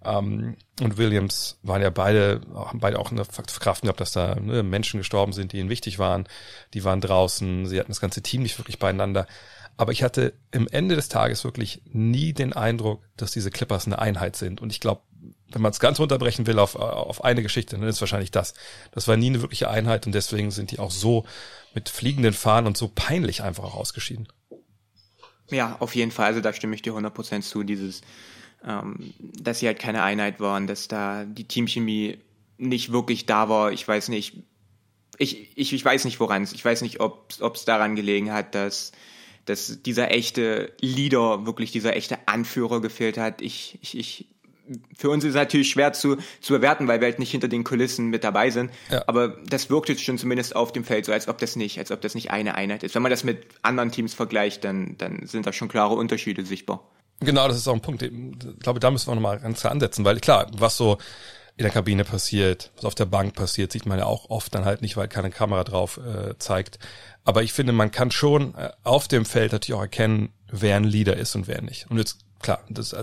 [0.03, 4.63] ähm, und Williams waren ja beide, haben beide auch eine Verkraftung gehabt, dass da ne,
[4.63, 6.27] Menschen gestorben sind, die ihnen wichtig waren.
[6.73, 9.27] Die waren draußen, sie hatten das ganze Team nicht wirklich beieinander.
[9.77, 13.99] Aber ich hatte im Ende des Tages wirklich nie den Eindruck, dass diese Clippers eine
[13.99, 14.61] Einheit sind.
[14.61, 15.01] Und ich glaube,
[15.53, 18.53] wenn man es ganz runterbrechen will auf, auf eine Geschichte, dann ist wahrscheinlich das.
[18.91, 21.25] Das war nie eine wirkliche Einheit und deswegen sind die auch so
[21.73, 24.27] mit fliegenden Fahnen und so peinlich einfach auch ausgeschieden.
[25.49, 26.27] Ja, auf jeden Fall.
[26.27, 27.63] Also da stimme ich dir 100% zu.
[27.63, 28.01] Dieses,
[28.65, 32.19] ähm, dass sie halt keine Einheit waren, dass da die Teamchemie
[32.57, 33.71] nicht wirklich da war.
[33.71, 34.37] Ich weiß nicht,
[35.17, 36.53] ich, ich, ich weiß nicht, woran es.
[36.53, 38.91] Ich weiß nicht, ob es daran gelegen hat, dass
[39.45, 43.41] dass dieser echte Leader, wirklich dieser echte Anführer gefehlt hat.
[43.41, 44.27] Ich, ich, ich,
[44.95, 47.63] für uns ist es natürlich schwer zu, zu bewerten, weil wir halt nicht hinter den
[47.63, 48.71] Kulissen mit dabei sind.
[48.89, 49.03] Ja.
[49.07, 51.91] Aber das wirkt jetzt schon zumindest auf dem Feld so, als ob das nicht, als
[51.91, 52.95] ob das nicht eine Einheit ist.
[52.95, 56.87] Wenn man das mit anderen Teams vergleicht, dann, dann sind da schon klare Unterschiede sichtbar.
[57.19, 58.01] Genau, das ist auch ein Punkt.
[58.01, 58.11] Ich
[58.59, 60.97] glaube, da müssen wir nochmal ganz klar ansetzen, weil klar, was so
[61.57, 64.65] in der Kabine passiert, was auf der Bank passiert, sieht man ja auch oft dann
[64.65, 66.79] halt nicht, weil keine Kamera drauf äh, zeigt.
[67.23, 70.83] Aber ich finde, man kann schon äh, auf dem Feld natürlich auch erkennen, wer ein
[70.83, 71.89] Leader ist und wer nicht.
[71.91, 72.95] Und jetzt, klar, das,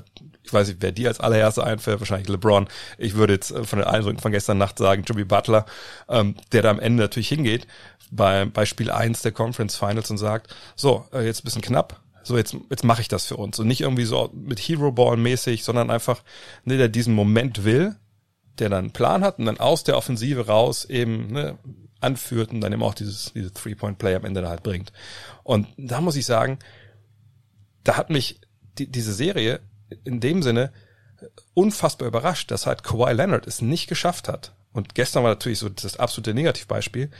[0.43, 2.69] ich weiß nicht, wer dir als allererster einfällt, wahrscheinlich LeBron.
[2.97, 5.67] Ich würde jetzt äh, von den Eindrücken von gestern Nacht sagen, Jimmy Butler,
[6.09, 7.67] ähm, der da am Ende natürlich hingeht,
[8.11, 12.37] bei, bei Spiel eins der Conference Finals und sagt, so, äh, jetzt bisschen knapp, so
[12.37, 13.59] jetzt, jetzt mache ich das für uns.
[13.59, 16.23] Und nicht irgendwie so mit Hero Ball mäßig, sondern einfach,
[16.65, 17.97] ne, der diesen Moment will,
[18.59, 21.59] der dann einen Plan hat und dann aus der Offensive raus eben ne,
[22.01, 24.93] anführt und dann eben auch dieses, diese Three-Point-Play am Ende da halt bringt.
[25.43, 26.59] Und da muss ich sagen,
[27.85, 28.41] da hat mich
[28.79, 29.61] die, diese Serie
[30.05, 30.73] in dem Sinne
[31.55, 34.53] unfassbar überrascht, dass halt Kawhi Leonard es nicht geschafft hat.
[34.73, 37.11] Und gestern war natürlich so das absolute Negativbeispiel.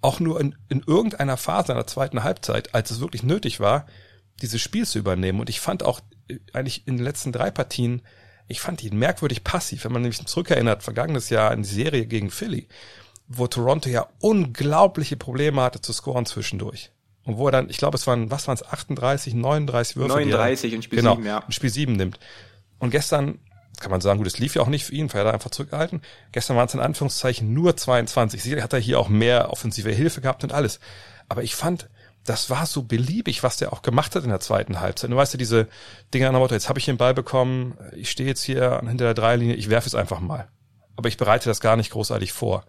[0.00, 3.86] Auch nur in, in irgendeiner Phase einer zweiten Halbzeit, als es wirklich nötig war,
[4.42, 5.40] dieses Spiel zu übernehmen.
[5.40, 8.02] Und ich fand auch äh, eigentlich in den letzten drei Partien,
[8.46, 12.30] ich fand ihn merkwürdig passiv, wenn man nämlich zurückerinnert, vergangenes Jahr in die Serie gegen
[12.30, 12.68] Philly
[13.28, 16.90] wo Toronto ja unglaubliche Probleme hatte zu scoren zwischendurch.
[17.26, 20.14] Und wo er dann, ich glaube, es waren, was waren es, 38, 39 Würfe?
[20.14, 21.42] 39 in Spiel genau, 7, ja.
[21.48, 22.20] Spiel 7 nimmt.
[22.78, 23.40] Und gestern,
[23.80, 26.02] kann man sagen, gut, es lief ja auch nicht für ihn, weil er einfach zurückgehalten.
[26.32, 28.42] Gestern waren es in Anführungszeichen nur 22.
[28.42, 30.78] Sicher hat er hier auch mehr offensive Hilfe gehabt und alles.
[31.28, 31.88] Aber ich fand,
[32.24, 35.10] das war so beliebig, was der auch gemacht hat in der zweiten Halbzeit.
[35.10, 35.66] Du weißt ja, diese
[36.14, 39.04] Dinge an der Motto, jetzt habe ich den Ball bekommen, ich stehe jetzt hier hinter
[39.04, 40.48] der Dreilinie, ich werfe es einfach mal.
[40.96, 42.64] Aber ich bereite das gar nicht großartig vor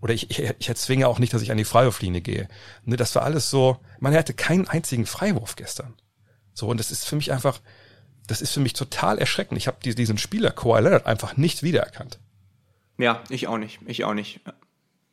[0.00, 2.48] oder ich, ich, ich erzwinge auch nicht, dass ich an die Freiwurflinie gehe.
[2.84, 5.94] Ne, das war alles so, man hatte keinen einzigen Freiwurf gestern.
[6.52, 7.60] So, und das ist für mich einfach,
[8.26, 9.58] das ist für mich total erschreckend.
[9.58, 12.18] Ich habe diesen Spieler Kawhi Leonard einfach nicht wiedererkannt.
[12.98, 13.80] Ja, ich auch nicht.
[13.86, 14.40] Ich auch nicht.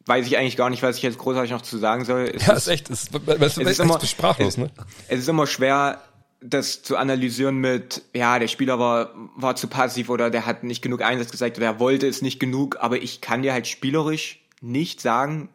[0.05, 2.31] Weiß ich eigentlich gar nicht, was ich jetzt großartig noch zu sagen soll.
[2.33, 4.69] Es ja, ist, ist echt, es, es, es ist immer, sprachlos, ne?
[5.07, 6.01] Es ist immer schwer,
[6.41, 10.81] das zu analysieren mit, ja, der Spieler war, war zu passiv oder der hat nicht
[10.81, 14.42] genug Einsatz gezeigt oder er wollte es nicht genug, aber ich kann dir halt spielerisch
[14.63, 15.49] nicht sagen,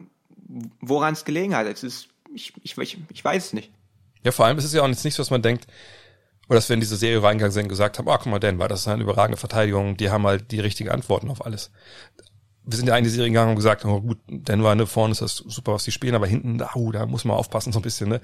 [0.80, 1.66] woran es gelegen hat.
[1.66, 3.72] Es ist, ich, ich, ich, ich weiß es nicht.
[4.22, 5.66] Ja, vor allem ist es ja auch nicht so, dass man denkt,
[6.48, 8.68] oder dass wir in diese Serie reingegangen sind, gesagt haben, ah, oh, guck mal, Denver,
[8.68, 11.70] das ist eine überragende Verteidigung, die haben halt die richtigen Antworten auf alles
[12.70, 15.22] wir sind ja in die Serie gegangen und gesagt, oh gut, Denver, ne, vorne ist
[15.22, 17.82] das super, was die spielen, aber hinten, da, uh, da muss man aufpassen so ein
[17.82, 18.20] bisschen, ne.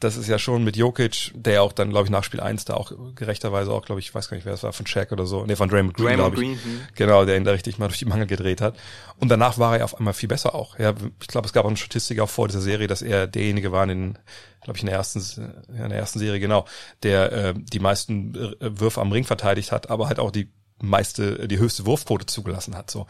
[0.00, 2.74] Das ist ja schon mit Jokic, der auch dann, glaube ich, nach Spiel eins da
[2.74, 5.24] auch gerechterweise auch, glaube ich, ich weiß gar nicht, wer das war, von Shaq oder
[5.24, 6.40] so, ne, von Draymond Green, glaube ich.
[6.40, 6.80] Green, hm.
[6.96, 8.76] Genau, der ihn da richtig mal durch die Mangel gedreht hat.
[9.20, 10.76] Und danach war er auf einmal viel besser auch.
[10.80, 13.70] Ja, ich glaube, es gab auch eine Statistik auch vor dieser Serie, dass er derjenige
[13.70, 14.18] war in den,
[14.62, 15.20] glaube ich, in der ersten,
[15.68, 16.64] in der ersten Serie, genau,
[17.04, 21.48] der äh, die meisten äh, Würfe am Ring verteidigt hat, aber halt auch die meiste,
[21.48, 23.00] die höchste Wurfquote zugelassen hat, so.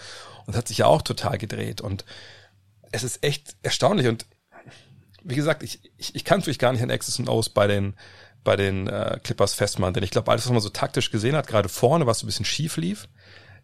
[0.46, 2.04] Und das hat sich ja auch total gedreht und
[2.92, 4.26] es ist echt erstaunlich und
[5.24, 7.94] wie gesagt, ich, ich, ich kann natürlich gar nicht an X's und O's bei den,
[8.44, 11.48] bei den äh, Clippers festmachen, denn ich glaube, alles, was man so taktisch gesehen hat,
[11.48, 13.08] gerade vorne, was so ein bisschen schief lief,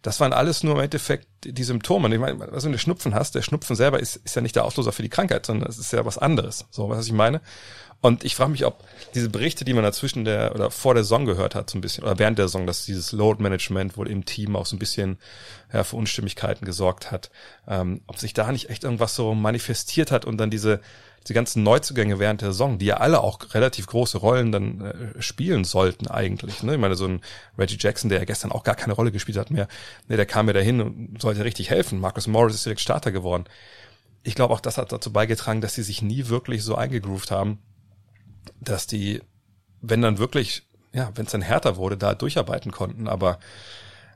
[0.03, 2.05] das waren alles nur im Endeffekt die Symptome.
[2.05, 4.55] Und ich meine, was du eine Schnupfen hast, der Schnupfen selber ist, ist ja nicht
[4.55, 6.65] der Auslöser für die Krankheit, sondern es ist ja was anderes.
[6.71, 7.39] So, was ich meine?
[8.03, 8.83] Und ich frage mich, ob
[9.15, 12.03] diese Berichte, die man dazwischen der oder vor der Saison gehört hat, so ein bisschen,
[12.03, 15.17] oder während der Saison, dass dieses Load Management wohl im Team auch so ein bisschen
[15.71, 17.31] ja, für Unstimmigkeiten gesorgt hat,
[17.65, 20.81] ähm, ob sich da nicht echt irgendwas so manifestiert hat und dann diese,
[21.21, 25.21] diese ganzen Neuzugänge während der Saison, die ja alle auch relativ große Rollen dann äh,
[25.21, 26.61] spielen sollten eigentlich.
[26.61, 26.73] Ne?
[26.73, 27.21] Ich meine, so ein
[27.57, 29.69] Reggie Jackson, der ja gestern auch gar keine Rolle gespielt hat mehr,
[30.09, 32.01] ne, der kam ja dahin und sollte richtig helfen.
[32.01, 33.45] Marcus Morris ist direkt Starter geworden.
[34.23, 37.59] Ich glaube, auch das hat dazu beigetragen, dass sie sich nie wirklich so eingegroovt haben,
[38.59, 39.21] dass die,
[39.81, 43.07] wenn dann wirklich, ja, wenn es dann härter wurde, da durcharbeiten konnten.
[43.07, 43.39] Aber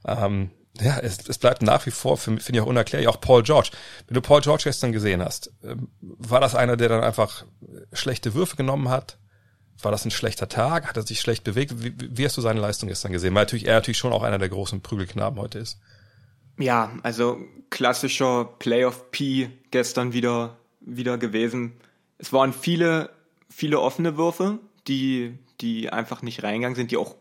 [0.06, 3.72] ähm, ja, es, es bleibt nach wie vor, finde ich auch unerklärlich, auch Paul George.
[4.08, 7.46] Wenn du Paul George gestern gesehen hast, ähm, war das einer, der dann einfach
[7.94, 9.18] schlechte Würfe genommen hat?
[9.82, 10.88] War das ein schlechter Tag?
[10.88, 11.84] Hat er sich schlecht bewegt?
[11.84, 13.34] Wie, wie hast du seine Leistung gestern gesehen?
[13.36, 15.80] Weil natürlich er natürlich schon auch einer der großen Prügelknaben heute ist.
[16.58, 17.38] Ja, also
[17.70, 21.74] klassischer Playoff P gestern wieder, wieder gewesen.
[22.18, 23.12] Es waren viele
[23.50, 27.16] viele offene Würfe, die, die einfach nicht reingegangen sind, die auch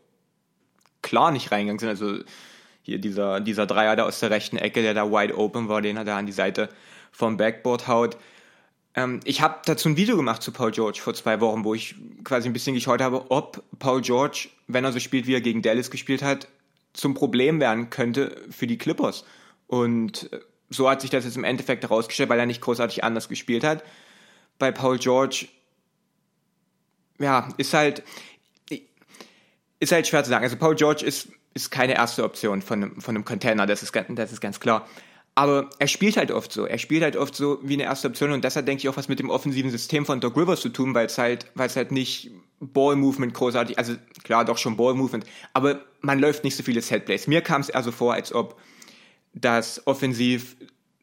[1.03, 1.89] klar nicht reingegangen sind.
[1.89, 2.19] Also
[2.83, 5.97] hier dieser, dieser Dreier da aus der rechten Ecke, der da wide open war, den
[5.97, 6.69] er da an die Seite
[7.11, 8.17] vom Backboard haut.
[8.95, 11.95] Ähm, ich habe dazu ein Video gemacht zu Paul George vor zwei Wochen, wo ich
[12.25, 15.63] quasi ein bisschen geschaut habe, ob Paul George, wenn er so spielt, wie er gegen
[15.63, 16.49] Dallas gespielt hat,
[16.93, 19.25] zum Problem werden könnte für die Clippers.
[19.67, 20.31] Und
[20.71, 23.85] so hat sich das jetzt im Endeffekt herausgestellt, weil er nicht großartig anders gespielt hat.
[24.59, 25.47] Bei Paul George
[27.19, 28.03] ja, ist halt,
[29.81, 30.45] ist halt schwer zu sagen.
[30.45, 33.95] Also Paul George ist, ist keine erste Option von einem, von einem Container, das ist,
[33.95, 34.87] das ist ganz klar.
[35.39, 36.65] Aber er spielt halt oft so.
[36.65, 38.97] Er spielt halt oft so wie eine erste Option und das hat, denke ich, auch
[38.97, 41.77] was mit dem offensiven System von Doc Rivers zu tun, weil es halt, weil es
[41.77, 46.81] halt nicht Ball-Movement großartig, also klar, doch schon Ball-Movement, aber man läuft nicht so viele
[46.81, 47.27] Setplays.
[47.27, 48.59] Mir kam es eher so vor, als ob
[49.35, 50.57] das offensiv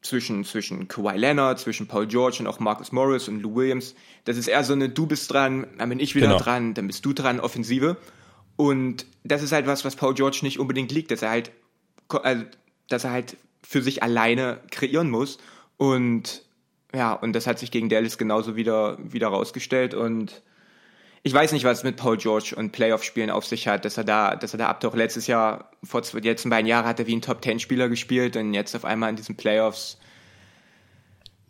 [0.04, 3.96] zwischen, zwischen Kawhi Leonard, zwischen Paul George und auch Marcus Morris und Lou Williams.
[4.26, 6.40] Das ist eher so eine, du bist dran, dann bin ich wieder genau.
[6.40, 7.98] dran, dann bist du dran, Offensive.
[8.56, 11.52] Und das ist halt was, was Paul George nicht unbedingt liegt, dass er halt,
[12.10, 12.44] also,
[12.90, 15.40] dass er halt für sich alleine kreieren muss.
[15.78, 16.44] Und
[16.94, 20.44] ja, und das hat sich gegen Dallas genauso wieder, wieder rausgestellt und
[21.26, 24.36] ich weiß nicht, was mit Paul George und Playoff-Spielen auf sich hat, dass er da,
[24.36, 24.98] dass er da abtaucht.
[24.98, 28.76] Letztes Jahr, vor die letzten beiden Jahren hat er wie ein Top-10-Spieler gespielt und jetzt
[28.76, 29.98] auf einmal in diesen Playoffs.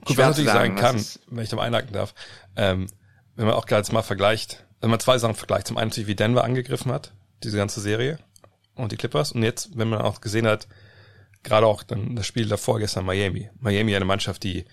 [0.06, 2.14] Gut, was natürlich sagen, kann, wenn ich da mal einhaken darf,
[2.56, 2.86] ähm,
[3.36, 6.16] wenn man auch gerade mal vergleicht, wenn man zwei Sachen vergleicht, zum einen natürlich, wie
[6.16, 8.20] Denver angegriffen hat, diese ganze Serie
[8.76, 10.68] und die Clippers und jetzt, wenn man auch gesehen hat,
[11.42, 13.50] gerade auch dann das Spiel davor gestern Miami.
[13.60, 14.66] Miami eine Mannschaft, die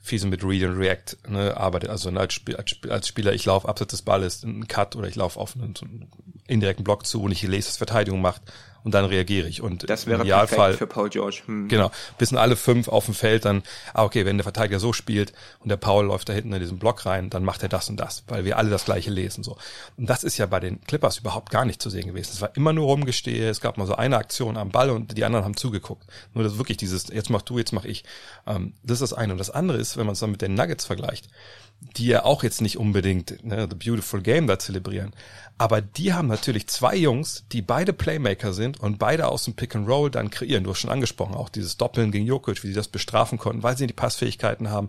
[0.00, 1.90] viel so mit Read and React ne, arbeitet.
[1.90, 5.38] Also als, Spiel, als Spieler, ich laufe abseits des Balles, einen Cut oder ich laufe
[5.38, 6.08] auf einen, einen
[6.46, 8.42] indirekten Block zu und ich lese, was Verteidigung macht
[8.84, 9.62] und dann reagiere ich.
[9.62, 11.42] Und das wäre im Idealfall für Paul George.
[11.46, 11.68] Hm.
[11.68, 15.32] Genau, bis alle fünf auf dem Feld dann, ah okay, wenn der Verteidiger so spielt
[15.60, 17.98] und der Paul läuft da hinten in diesen Block rein, dann macht er das und
[17.98, 19.56] das, weil wir alle das gleiche lesen so.
[19.96, 22.30] Und das ist ja bei den Clippers überhaupt gar nicht zu sehen gewesen.
[22.32, 25.24] Es war immer nur rumgestehe, es gab mal so eine Aktion am Ball und die
[25.24, 26.06] anderen haben zugeguckt.
[26.34, 28.04] Nur das wirklich dieses, jetzt mach du, jetzt mach ich.
[28.46, 29.32] Ähm, das ist das eine.
[29.32, 31.28] Und das andere ist, wenn man es dann mit den Nuggets vergleicht,
[31.96, 35.14] die ja auch jetzt nicht unbedingt ne, The Beautiful Game da zelebrieren.
[35.58, 39.74] Aber die haben natürlich zwei Jungs, die beide Playmaker sind und beide aus dem Pick
[39.74, 40.64] and Roll dann kreieren.
[40.64, 43.76] Du hast schon angesprochen, auch dieses Doppeln gegen Jokic, wie sie das bestrafen konnten, weil
[43.76, 44.88] sie die Passfähigkeiten haben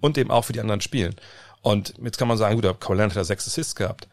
[0.00, 1.14] und eben auch für die anderen spielen.
[1.62, 4.08] Und jetzt kann man sagen, gut, der Kawhi hat er sechs Assists gehabt.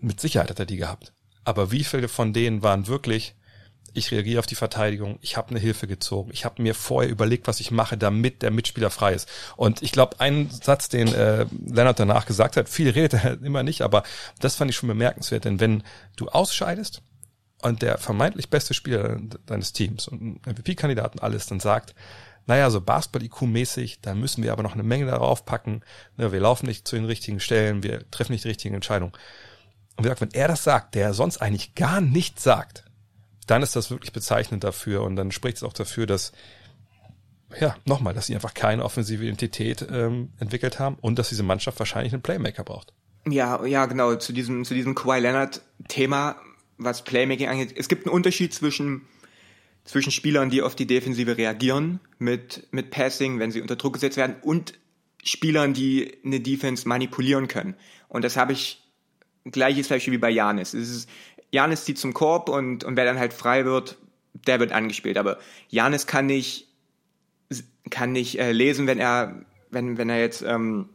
[0.00, 1.12] Mit Sicherheit hat er die gehabt.
[1.44, 3.34] Aber wie viele von denen waren wirklich
[3.94, 7.46] ich reagiere auf die Verteidigung, ich habe eine Hilfe gezogen, ich habe mir vorher überlegt,
[7.46, 9.28] was ich mache, damit der Mitspieler frei ist.
[9.56, 13.62] Und ich glaube, ein Satz, den äh, Leonard danach gesagt hat, viel redet er immer
[13.62, 14.02] nicht, aber
[14.40, 15.82] das fand ich schon bemerkenswert, denn wenn
[16.16, 17.02] du ausscheidest
[17.62, 21.94] und der vermeintlich beste Spieler deines Teams und MVP-Kandidaten alles dann sagt,
[22.46, 25.82] naja, so Basketball-IQ-mäßig, da müssen wir aber noch eine Menge darauf packen.
[26.16, 29.14] Ne, wir laufen nicht zu den richtigen Stellen, wir treffen nicht die richtigen Entscheidungen.
[29.96, 32.84] Und wie gesagt, wenn er das sagt, der sonst eigentlich gar nichts sagt,
[33.46, 36.32] dann ist das wirklich bezeichnend dafür und dann spricht es auch dafür, dass
[37.60, 41.78] ja, nochmal, dass sie einfach keine offensive Identität ähm, entwickelt haben und dass diese Mannschaft
[41.78, 42.92] wahrscheinlich einen Playmaker braucht.
[43.26, 46.36] Ja, ja, genau, zu diesem, zu diesem Kawhi Leonard Thema,
[46.76, 47.74] was Playmaking angeht.
[47.76, 49.02] Es gibt einen Unterschied zwischen,
[49.84, 54.16] zwischen Spielern, die auf die Defensive reagieren mit, mit Passing, wenn sie unter Druck gesetzt
[54.16, 54.74] werden und
[55.22, 57.76] Spielern, die eine Defense manipulieren können.
[58.08, 58.82] Und das habe ich
[59.44, 60.74] gleiches Beispiel wie bei Janis.
[60.74, 61.08] Es ist,
[61.50, 63.96] Janis zieht zum Korb und, und wer dann halt frei wird,
[64.46, 65.18] der wird angespielt.
[65.18, 66.68] Aber Janis kann nicht,
[67.90, 70.88] kann nicht äh, lesen, wenn er, wenn, wenn er jetzt ähm,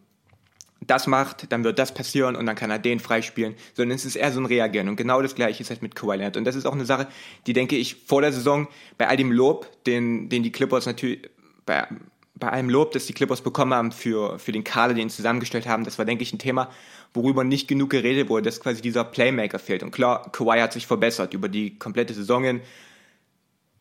[0.82, 4.16] das macht, dann wird das passieren und dann kann er den freispielen, sondern es ist
[4.16, 4.88] eher so ein Reagieren.
[4.88, 6.38] Und genau das gleiche ist halt mit Kawhi Leonard.
[6.38, 7.08] Und das ist auch eine Sache,
[7.48, 11.30] die denke ich vor der Saison bei all dem Lob, den, den die Clippers natürlich
[11.66, 11.88] bei,
[12.36, 15.68] bei allem Lob, das die Clippers bekommen haben für, für den Kader, den sie zusammengestellt
[15.68, 16.72] haben, das war, denke ich, ein Thema,
[17.14, 19.84] worüber nicht genug geredet wurde, dass quasi dieser Playmaker fehlt.
[19.84, 22.62] Und klar, Kawhi hat sich verbessert über die komplette Saison.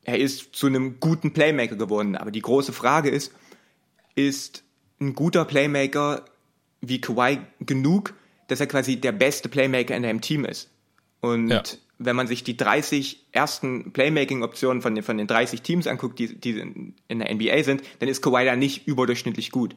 [0.04, 2.16] Er ist zu einem guten Playmaker geworden.
[2.16, 3.32] Aber die große Frage ist,
[4.14, 4.64] ist
[5.00, 6.24] ein guter Playmaker
[6.80, 8.14] wie Kawhi genug,
[8.48, 10.70] dass er quasi der beste Playmaker in deinem Team ist?
[11.20, 11.62] Und ja.
[11.98, 16.34] wenn man sich die 30 ersten Playmaking-Optionen von den, von den 30 Teams anguckt, die,
[16.34, 16.58] die
[17.08, 19.74] in der NBA sind, dann ist Kawhi da nicht überdurchschnittlich gut.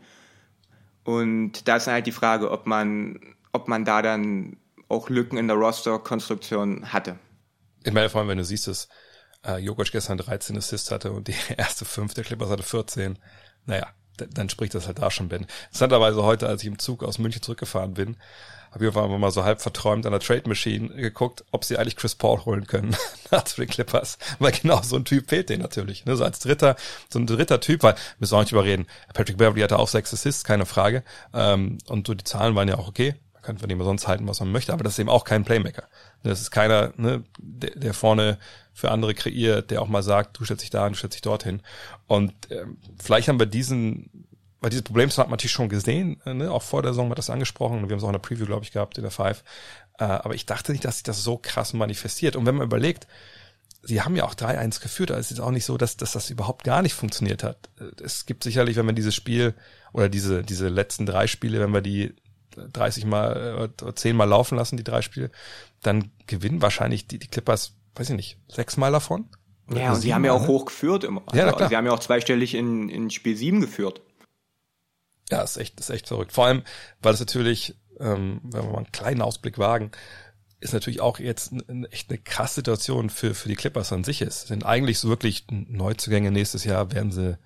[1.03, 3.19] Und da ist halt die Frage, ob man,
[3.51, 4.57] ob man da dann
[4.89, 7.17] auch Lücken in der Roster-Konstruktion hatte.
[7.83, 8.89] Ich meine, vor allem, wenn du siehst, dass
[9.45, 13.17] äh, Jokic gestern 13 Assists hatte und die erste fünf der Clippers hatte 14,
[13.65, 13.87] naja,
[14.17, 15.47] dann spricht das halt da schon Ben.
[15.67, 18.17] Interessanterweise heute, als ich im Zug aus München zurückgefahren bin,
[18.71, 21.97] habe ich einfach mal so halb verträumt an der Trade Machine geguckt, ob sie eigentlich
[21.97, 22.95] Chris Paul holen können
[23.45, 24.17] zu den Clippers.
[24.39, 26.05] Weil genau so ein Typ fehlt denen natürlich.
[26.05, 26.15] Ne?
[26.15, 26.77] So als dritter,
[27.09, 28.87] so ein dritter Typ, weil müssen wir auch nicht überreden.
[29.13, 31.03] Patrick Beverly hatte auch sechs Assists, keine Frage.
[31.33, 33.15] Ähm, und so die Zahlen waren ja auch okay.
[33.41, 35.83] Kann von dem sonst halten, was man möchte, aber das ist eben auch kein Playmaker.
[36.23, 38.37] Das ist keiner, ne, der, der vorne
[38.73, 41.61] für andere kreiert, der auch mal sagt, du stellst dich da, du stellst dich dorthin.
[42.07, 44.27] Und ähm, vielleicht haben wir diesen
[44.61, 46.51] weil diese Probleme hat man natürlich schon gesehen, äh, ne?
[46.51, 48.63] auch vor der Saison hat das angesprochen, wir haben es auch in der Preview, glaube
[48.63, 49.43] ich, gehabt, in der Five.
[49.97, 52.35] Äh, aber ich dachte nicht, dass sich das so krass manifestiert.
[52.35, 53.07] Und wenn man überlegt,
[53.81, 56.29] sie haben ja auch 3-1 geführt, also es ist auch nicht so, dass, dass das
[56.29, 57.69] überhaupt gar nicht funktioniert hat.
[57.79, 59.55] Äh, es gibt sicherlich, wenn man dieses Spiel
[59.93, 62.13] oder diese, diese letzten drei Spiele, wenn wir die
[62.55, 65.31] 30 mal, äh, 10 mal laufen lassen, die drei Spiele,
[65.81, 69.29] dann gewinnen wahrscheinlich die, die Clippers, weiß ich nicht, sechs Mal davon.
[69.69, 70.47] Ja, und sie haben ja auch ne?
[70.47, 71.23] hoch geführt immer.
[71.33, 71.69] Ja, also, klar.
[71.69, 74.01] Sie haben ja auch zweistellig in, in Spiel 7 geführt.
[75.29, 76.33] Ja, ist echt, ist echt verrückt.
[76.33, 76.63] Vor allem,
[77.01, 79.91] weil es natürlich, ähm, wenn wir mal einen kleinen Ausblick wagen,
[80.59, 84.21] ist natürlich auch jetzt eine, echt eine krasse Situation für, für die Clippers an sich
[84.21, 84.47] ist.
[84.47, 87.37] Sind eigentlich so wirklich Neuzugänge nächstes Jahr werden sie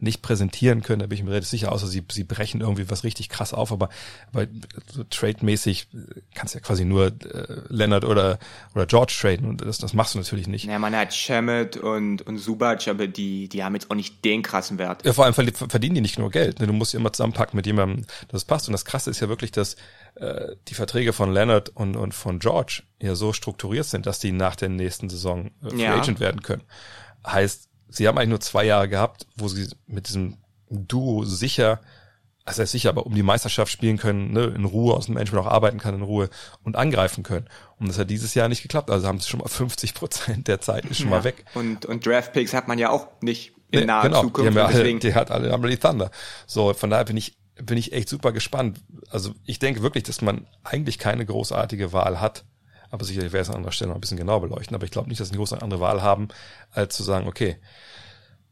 [0.00, 3.04] nicht präsentieren können, da bin ich mir relativ sicher, außer sie, sie brechen irgendwie was
[3.04, 3.88] richtig krass auf, aber,
[4.32, 4.46] aber
[4.90, 5.88] so trade-mäßig
[6.34, 8.38] kannst du ja quasi nur äh, Leonard oder,
[8.74, 10.66] oder George traden und das, das machst du natürlich nicht.
[10.66, 14.42] Ja, man hat Shemet und, und Subac, aber die, die haben jetzt auch nicht den
[14.42, 15.04] krassen Wert.
[15.04, 16.66] Ja, vor allem verdienen die nicht nur Geld, ne?
[16.66, 19.76] du musst immer zusammenpacken mit jemandem, das passt und das Krasse ist ja wirklich, dass
[20.14, 24.32] äh, die Verträge von Leonard und, und von George ja so strukturiert sind, dass die
[24.32, 25.96] nach der nächsten Saison äh, Free ja.
[25.96, 26.62] Agent werden können.
[27.26, 30.36] Heißt, sie haben eigentlich nur zwei Jahre gehabt, wo sie mit diesem
[30.70, 31.80] Duo sicher,
[32.44, 35.50] also sicher, aber um die Meisterschaft spielen können, ne, in Ruhe, aus dem Management auch
[35.50, 36.30] arbeiten kann in Ruhe
[36.62, 37.46] und angreifen können.
[37.78, 38.90] Und das hat dieses Jahr nicht geklappt.
[38.90, 41.16] Also haben sie schon mal 50 Prozent der Zeit ist schon ja.
[41.16, 41.44] mal weg.
[41.54, 44.54] Und, und Draftpicks hat man ja auch nicht in naher genau, Zukunft.
[44.54, 46.10] Die, haben ja alle, die hat alle, haben die Thunder.
[46.46, 48.80] So, von daher bin ich, bin ich echt super gespannt.
[49.10, 52.44] Also ich denke wirklich, dass man eigentlich keine großartige Wahl hat.
[52.90, 54.74] Aber sicherlich wäre es an anderer Stelle noch ein bisschen genauer beleuchten.
[54.74, 56.28] Aber ich glaube nicht, dass sie eine große andere Wahl haben,
[56.72, 57.56] als zu sagen, okay,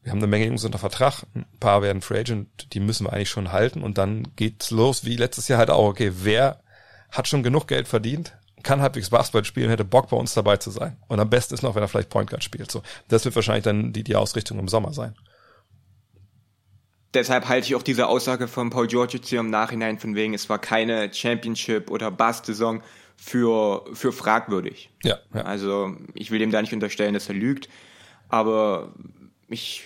[0.03, 3.11] wir haben eine Menge Jungs unter Vertrag, ein paar werden Free Agent, die müssen wir
[3.11, 5.89] eigentlich schon halten und dann geht's los, wie letztes Jahr halt auch.
[5.89, 6.61] Okay, wer
[7.11, 10.71] hat schon genug Geld verdient, kann halbwegs Basketball spielen, hätte Bock bei uns dabei zu
[10.71, 10.97] sein.
[11.07, 12.71] Und am besten ist noch, wenn er vielleicht Point Guard spielt.
[12.71, 15.13] So, das wird wahrscheinlich dann die, die Ausrichtung im Sommer sein.
[17.13, 20.49] Deshalb halte ich auch diese Aussage von Paul George hier im Nachhinein von wegen, es
[20.49, 22.83] war keine Championship oder Bass-Saison
[23.17, 24.91] für, für fragwürdig.
[25.03, 25.41] Ja, ja.
[25.41, 27.67] Also ich will dem da nicht unterstellen, dass er lügt,
[28.29, 28.93] aber
[29.49, 29.83] ich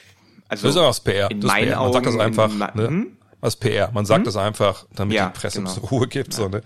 [0.48, 1.32] also das ist auch das PR.
[1.32, 1.80] In das meinen PR.
[1.80, 2.88] Man sagt das einfach, ne?
[2.88, 3.18] Hm?
[3.40, 3.90] Was PR.
[3.94, 4.26] Man sagt hm?
[4.26, 5.74] das einfach, damit ja, die Presse genau.
[5.74, 6.40] Ruhe gibt, ja.
[6.40, 6.62] so, ne?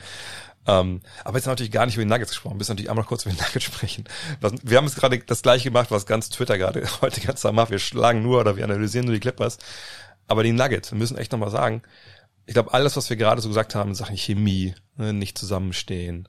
[0.67, 2.56] Ähm, aber jetzt natürlich gar nicht über die Nuggets gesprochen.
[2.56, 4.06] Wir müssen natürlich einmal kurz über die Nuggets sprechen.
[4.41, 7.54] Was, wir haben jetzt gerade das gleiche gemacht, was ganz Twitter gerade heute ganz Tag
[7.54, 7.69] macht.
[7.69, 9.60] Wir schlagen nur oder wir analysieren nur die Clippers.
[10.28, 11.84] Aber die Nuggets, wir müssen echt nochmal sagen,
[12.47, 16.28] ich glaube, alles, was wir gerade so gesagt haben in Sachen Chemie, ne, nicht zusammenstehen,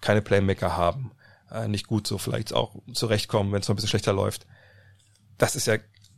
[0.00, 1.12] keine Playmaker haben,
[1.50, 4.46] äh, nicht gut so vielleicht auch zurechtkommen, wenn es mal ein bisschen schlechter läuft.
[5.38, 5.76] Das ist ja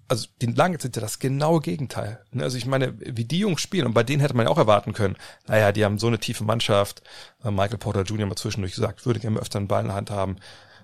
[0.08, 2.24] also die Nuggets sind ja das genaue Gegenteil.
[2.32, 2.42] Ne?
[2.42, 4.94] Also ich meine, wie die Jungs spielen, und bei denen hätte man ja auch erwarten
[4.94, 7.02] können, naja, die haben so eine tiefe Mannschaft,
[7.44, 8.26] äh, Michael Porter Jr.
[8.26, 10.36] mal zwischendurch gesagt, würde gerne öfter einen Ball in der Hand haben,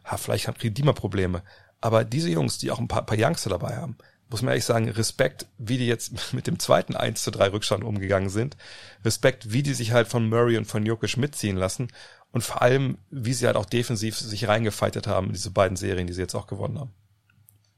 [0.05, 1.43] ha, vielleicht haben die mal Probleme.
[1.81, 3.97] Aber diese Jungs, die auch ein paar, paar Youngster dabei haben,
[4.29, 7.83] muss man ehrlich sagen, Respekt, wie die jetzt mit dem zweiten 1 zu 3 Rückstand
[7.83, 8.57] umgegangen sind,
[9.05, 11.89] Respekt, wie die sich halt von Murray und von Jokic mitziehen lassen
[12.35, 16.09] und vor allem, wie sie halt auch defensiv sich reingefeitet haben in diese beiden Serien,
[16.09, 16.91] die sie jetzt auch gewonnen haben.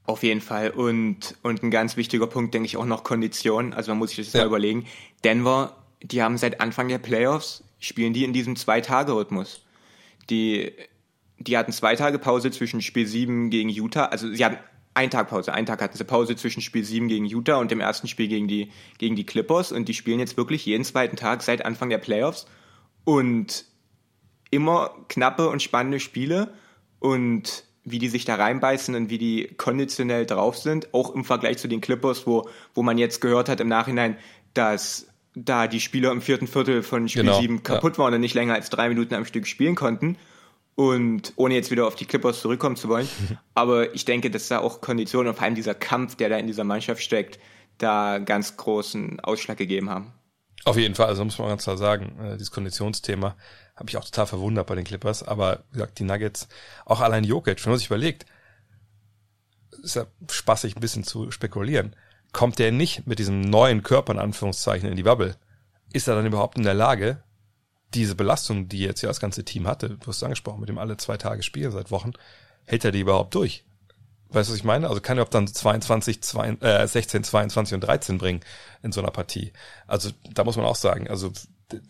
[0.03, 0.71] Auf jeden Fall.
[0.71, 3.73] Und, und ein ganz wichtiger Punkt, denke ich, auch noch Kondition.
[3.73, 4.41] Also man muss sich das ja.
[4.41, 4.87] mal überlegen.
[5.23, 9.61] Denver, die haben seit Anfang der Playoffs, spielen die in diesem Zwei-Tage-Rhythmus.
[10.31, 10.71] Die,
[11.37, 14.05] die hatten zwei Tage Pause zwischen Spiel 7 gegen Utah.
[14.05, 14.57] Also sie hatten
[14.95, 15.53] einen Tag Pause.
[15.53, 18.47] Einen Tag hatten sie Pause zwischen Spiel 7 gegen Utah und dem ersten Spiel gegen
[18.47, 19.71] die, gegen die Clippers.
[19.71, 22.47] Und die spielen jetzt wirklich jeden zweiten Tag seit Anfang der Playoffs.
[23.03, 23.65] Und
[24.49, 26.53] immer knappe und spannende Spiele.
[26.99, 31.57] Und wie die sich da reinbeißen und wie die konditionell drauf sind, auch im Vergleich
[31.57, 34.17] zu den Clippers, wo, wo man jetzt gehört hat im Nachhinein,
[34.53, 38.03] dass da die Spieler im vierten Viertel von Spiel Genau, 7 kaputt ja.
[38.03, 40.17] waren und nicht länger als drei Minuten am Stück spielen konnten.
[40.75, 43.07] Und ohne jetzt wieder auf die Clippers zurückkommen zu wollen.
[43.53, 46.47] Aber ich denke, dass da auch Konditionen und vor allem dieser Kampf, der da in
[46.47, 47.39] dieser Mannschaft steckt,
[47.77, 50.11] da ganz großen Ausschlag gegeben haben.
[50.65, 53.37] Auf jeden Fall, also muss man ganz klar sagen, äh, dieses Konditionsthema
[53.77, 56.47] habe ich auch total verwundert bei den Clippers, aber wie gesagt, die Nuggets,
[56.85, 58.25] auch allein Jokic, wenn man sich überlegt,
[59.83, 61.95] ist ja spaßig ein bisschen zu spekulieren,
[62.33, 65.35] kommt der nicht mit diesem neuen Körper in Anführungszeichen in die Bubble,
[65.93, 67.23] ist er dann überhaupt in der Lage,
[67.93, 70.79] diese Belastung, die jetzt ja das ganze Team hatte, du hast es angesprochen, mit dem
[70.79, 72.13] alle zwei Tage spielen seit Wochen,
[72.65, 73.63] hält er die überhaupt durch?
[74.29, 74.89] Weißt du, was ich meine?
[74.89, 78.41] Also kann er auch dann 22, 2, äh, 16, 22 und 13 bringen
[78.83, 79.53] in so einer Partie.
[79.85, 81.31] Also da muss man auch sagen, also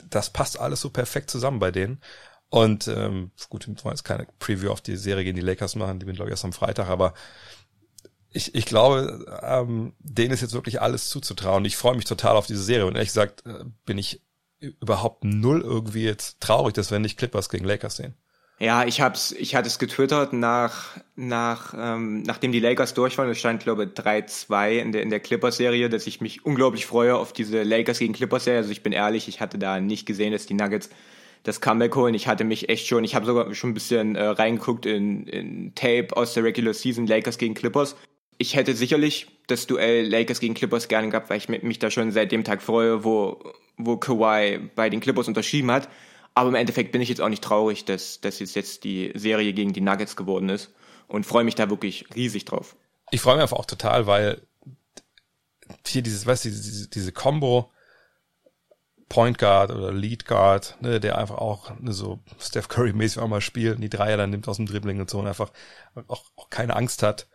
[0.09, 2.01] das passt alles so perfekt zusammen bei denen.
[2.49, 5.99] Und ähm, gut, wir wollen jetzt keine Preview auf die Serie gegen die Lakers machen,
[5.99, 7.13] die bin glaube ich erst am Freitag, aber
[8.31, 11.65] ich, ich glaube, ähm, denen ist jetzt wirklich alles zuzutrauen.
[11.65, 14.21] Ich freue mich total auf diese Serie und ehrlich gesagt äh, bin ich
[14.59, 18.15] überhaupt null irgendwie jetzt traurig, dass wir nicht Clippers gegen Lakers sehen.
[18.59, 23.29] Ja, ich hab's, ich hatte es getwittert nach, nach, ähm, nachdem die Lakers durch waren.
[23.29, 27.15] Es stand, glaube ich, 3-2 in der, in der Clippers-Serie, dass ich mich unglaublich freue
[27.17, 28.57] auf diese Lakers gegen Clippers-Serie.
[28.59, 30.89] Also ich bin ehrlich, ich hatte da nicht gesehen, dass die Nuggets
[31.43, 32.15] das Comeback holen.
[32.15, 35.75] Ich hatte mich echt schon, ich habe sogar schon ein bisschen äh, reingeguckt in, in
[35.75, 37.95] Tape aus der Regular Season Lakers gegen Clippers.
[38.39, 41.91] Ich hätte sicherlich das Duell Lakers gegen Clippers gerne gehabt, weil ich mi- mich da
[41.91, 43.39] schon seit dem Tag freue, wo,
[43.77, 45.87] wo Kawhi bei den Clippers unterschrieben hat.
[46.37, 49.53] Aber im Endeffekt bin ich jetzt auch nicht traurig, dass, dass es jetzt die Serie
[49.53, 50.71] gegen die Nuggets geworden ist
[51.07, 52.75] und freue mich da wirklich riesig drauf.
[53.09, 54.43] ich freue mich einfach auch total, weil
[55.83, 57.71] hier dieses, weißt du, diese, diese Combo
[59.09, 63.27] Point Guard oder Lead Guard, ne, der einfach auch ne, so Steph Curry mäßig auch
[63.27, 65.51] mal spielt und die Dreier dann nimmt aus dem Dribbling und so und einfach
[66.07, 67.27] auch, auch keine Angst hat.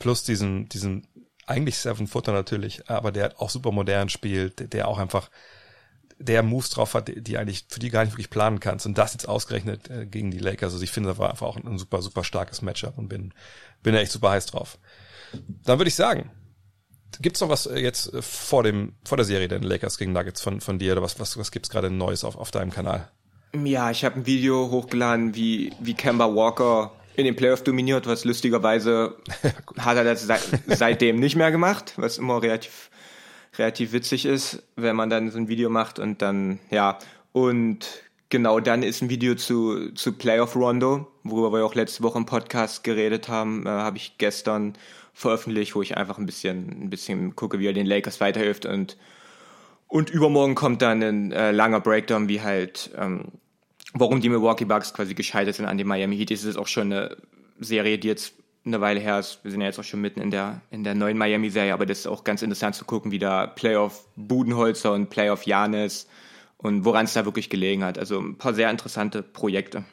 [0.00, 1.06] Plus diesen, diesen
[1.46, 5.30] eigentlich Seven Footer natürlich, aber der auch super modern spielt, der auch einfach
[6.18, 8.86] der Moves drauf hat, die, die eigentlich für die gar nicht wirklich planen kannst.
[8.86, 10.72] Und das jetzt ausgerechnet äh, gegen die Lakers.
[10.72, 13.32] Also ich finde, das war einfach auch ein super, super starkes Matchup und bin,
[13.82, 14.78] bin da echt super heiß drauf.
[15.64, 16.30] Dann würde ich sagen,
[17.20, 20.40] gibt's noch was äh, jetzt äh, vor dem, vor der Serie den Lakers gegen Nuggets
[20.40, 23.10] von, von dir oder was, was, was gibt's gerade Neues auf, auf deinem Kanal?
[23.64, 28.24] Ja, ich habe ein Video hochgeladen, wie, wie Kemba Walker in den Playoff dominiert, was
[28.24, 29.16] lustigerweise
[29.78, 32.90] hat er das seit, seitdem nicht mehr gemacht, was immer relativ,
[33.58, 36.98] relativ witzig ist, wenn man dann so ein Video macht und dann, ja,
[37.32, 37.86] und
[38.28, 42.26] genau dann ist ein Video zu, zu Playoff Rondo, worüber wir auch letzte Woche im
[42.26, 44.74] Podcast geredet haben, äh, habe ich gestern
[45.12, 48.96] veröffentlicht, wo ich einfach ein bisschen, ein bisschen gucke, wie er den Lakers weiterhilft und
[49.88, 53.32] und übermorgen kommt dann ein äh, langer Breakdown, wie halt, ähm,
[53.94, 56.30] warum die Milwaukee Bucks quasi gescheitert sind an dem Miami Heat.
[56.30, 57.16] Das ist auch schon eine
[57.58, 58.34] Serie, die jetzt
[58.64, 59.40] eine Weile her ist.
[59.42, 62.00] Wir sind ja jetzt auch schon mitten in der, in der neuen Miami-Serie, aber das
[62.00, 66.06] ist auch ganz interessant zu gucken, wie da Playoff Budenholzer und Playoff Janis
[66.58, 67.98] und woran es da wirklich gelegen hat.
[67.98, 69.84] Also ein paar sehr interessante Projekte.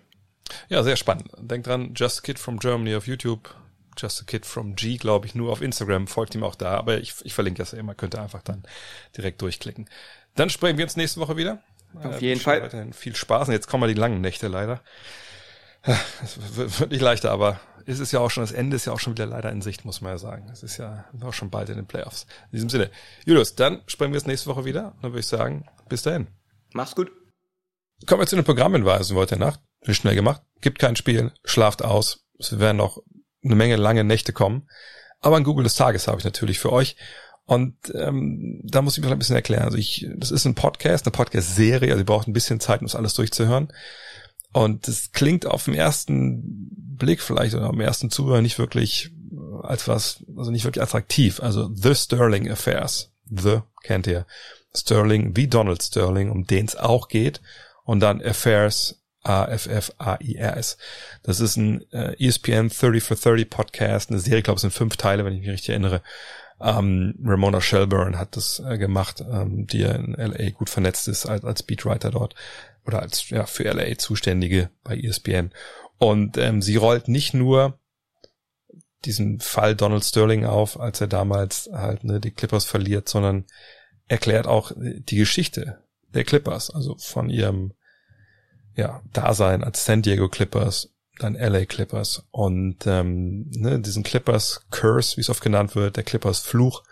[0.70, 1.30] Ja, sehr spannend.
[1.40, 3.56] Denkt dran, Just a Kid from Germany auf YouTube,
[3.98, 7.00] Just a Kid from G, glaube ich, nur auf Instagram, folgt ihm auch da, aber
[7.00, 8.64] ich, ich verlinke das ja immer, könnt ihr einfach dann
[9.16, 9.90] direkt durchklicken.
[10.36, 11.64] Dann sprechen wir uns nächste Woche wieder.
[12.04, 12.62] Auf Äh, jeden Fall.
[12.62, 14.82] Weiterhin viel Spaß und jetzt kommen mal die langen Nächte leider.
[16.24, 19.00] Es wird nicht leichter, aber es ist ja auch schon, das Ende ist ja auch
[19.00, 20.50] schon wieder leider in Sicht, muss man ja sagen.
[20.52, 22.26] Es ist ja auch schon bald in den Playoffs.
[22.52, 22.90] In diesem Sinne.
[23.26, 24.96] Julius, dann sprechen wir uns nächste Woche wieder.
[25.02, 26.28] Dann würde ich sagen, bis dahin.
[26.74, 27.12] Mach's gut.
[28.08, 29.60] Kommen wir zu den Programmhinweisen heute Nacht.
[29.82, 30.42] Ist schnell gemacht.
[30.62, 31.32] Gibt kein Spiel.
[31.44, 32.26] Schlaft aus.
[32.40, 33.02] Es werden noch
[33.44, 34.68] eine Menge lange Nächte kommen.
[35.22, 36.96] Aber ein Google des Tages habe ich natürlich für euch.
[37.46, 39.64] Und ähm, da muss ich mir ein bisschen erklären.
[39.64, 41.92] Also ich, das ist ein Podcast, eine Podcast-Serie.
[41.92, 43.72] Also ihr braucht ein bisschen Zeit, um das alles durchzuhören.
[44.56, 49.12] Und das klingt auf den ersten Blick vielleicht oder am ersten Zuhören nicht wirklich
[49.64, 51.42] als was, also nicht wirklich attraktiv.
[51.42, 53.12] Also The Sterling Affairs.
[53.30, 54.26] The kennt ihr.
[54.74, 57.42] Sterling wie Donald Sterling, um den es auch geht.
[57.84, 60.78] Und dann Affairs, A-F-F-A-I-R-S.
[61.22, 64.72] Das ist ein äh, ESPN 30 for 30 Podcast, eine Serie, ich glaube, es sind
[64.72, 66.02] fünf Teile, wenn ich mich richtig erinnere.
[66.62, 71.26] Ähm, Ramona Shelburne hat das äh, gemacht, ähm, die ja in LA gut vernetzt ist
[71.26, 72.36] als, als Speedwriter dort
[72.86, 75.52] oder als ja für LA Zuständige bei ESPN.
[75.98, 77.80] Und ähm, sie rollt nicht nur
[79.06, 83.46] diesen Fall Donald Sterling auf, als er damals halt ne, die Clippers verliert, sondern
[84.08, 85.84] erklärt auch die Geschichte
[86.14, 87.74] der Clippers, also von ihrem
[88.76, 95.18] ja, Dasein als San Diego Clippers, dann LA Clippers und ähm, ne, diesen Clippers Curse,
[95.18, 96.84] wie es oft genannt wird, der Clippers Fluch,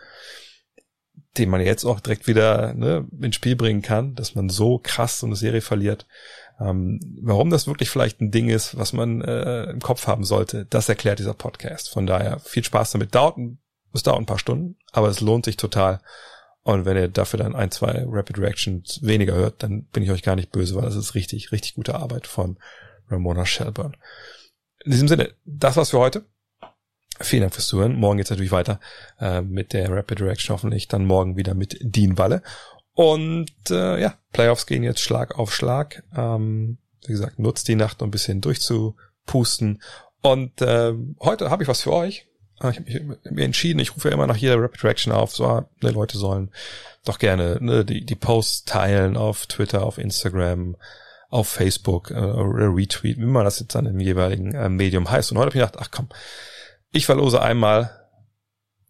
[1.38, 5.20] den man jetzt auch direkt wieder ne, ins Spiel bringen kann, dass man so krass
[5.20, 6.06] so eine Serie verliert.
[6.60, 10.66] Ähm, warum das wirklich vielleicht ein Ding ist, was man äh, im Kopf haben sollte,
[10.66, 11.90] das erklärt dieser Podcast.
[11.90, 13.16] Von daher viel Spaß damit.
[13.16, 13.38] Dauert,
[13.94, 16.02] es dauert ein paar Stunden, aber es lohnt sich total.
[16.62, 20.24] Und wenn ihr dafür dann ein, zwei Rapid Reactions weniger hört, dann bin ich euch
[20.24, 22.58] gar nicht böse, weil das ist richtig, richtig gute Arbeit von
[23.10, 23.96] Ramona Shelburne.
[24.86, 26.26] In diesem Sinne, das war's für heute.
[27.20, 27.96] Vielen Dank fürs Zuhören.
[27.96, 28.80] Morgen geht's natürlich weiter
[29.20, 30.88] äh, mit der Rapid Reaction hoffentlich.
[30.88, 32.42] Dann morgen wieder mit Dean Walle.
[32.94, 36.04] Und äh, ja, Playoffs gehen jetzt Schlag auf Schlag.
[36.16, 39.82] Ähm, wie gesagt, nutzt die Nacht, um ein bisschen durchzupusten.
[40.22, 42.28] Und äh, heute habe ich was für euch.
[42.60, 45.36] Ah, ich habe mich mir entschieden, ich rufe ja immer nach jeder Rapid Reaction auf,
[45.36, 46.52] so, ah, ne, Leute sollen
[47.04, 50.78] doch gerne ne, die, die Posts teilen auf Twitter, auf Instagram,
[51.30, 55.32] auf Facebook äh, oder retweeten, wie man das jetzt dann im jeweiligen äh, Medium heißt.
[55.32, 56.08] Und heute habe ich gedacht, ach komm,
[56.94, 58.08] ich verlose einmal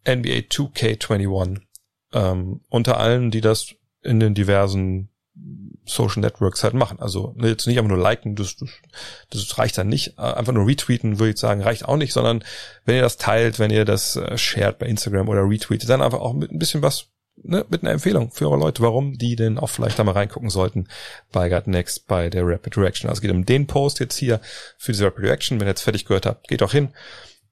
[0.07, 1.61] NBA 2K21
[2.13, 5.09] ähm, unter allen, die das in den diversen
[5.85, 6.99] Social Networks halt machen.
[6.99, 8.69] Also ne, jetzt nicht einfach nur liken, das, das,
[9.29, 10.17] das reicht dann nicht.
[10.17, 12.43] Äh, einfach nur retweeten, würde ich sagen, reicht auch nicht, sondern
[12.85, 16.19] wenn ihr das teilt, wenn ihr das äh, shared bei Instagram oder retweetet, dann einfach
[16.19, 17.07] auch mit ein bisschen was,
[17.41, 20.49] ne, mit einer Empfehlung für eure Leute, warum die denn auch vielleicht da mal reingucken
[20.49, 20.87] sollten
[21.31, 23.09] bei Got Next, bei der Rapid Reaction.
[23.09, 24.41] Also es geht um den Post jetzt hier
[24.77, 25.59] für diese Rapid Reaction.
[25.59, 26.89] Wenn ihr jetzt fertig gehört habt, geht auch hin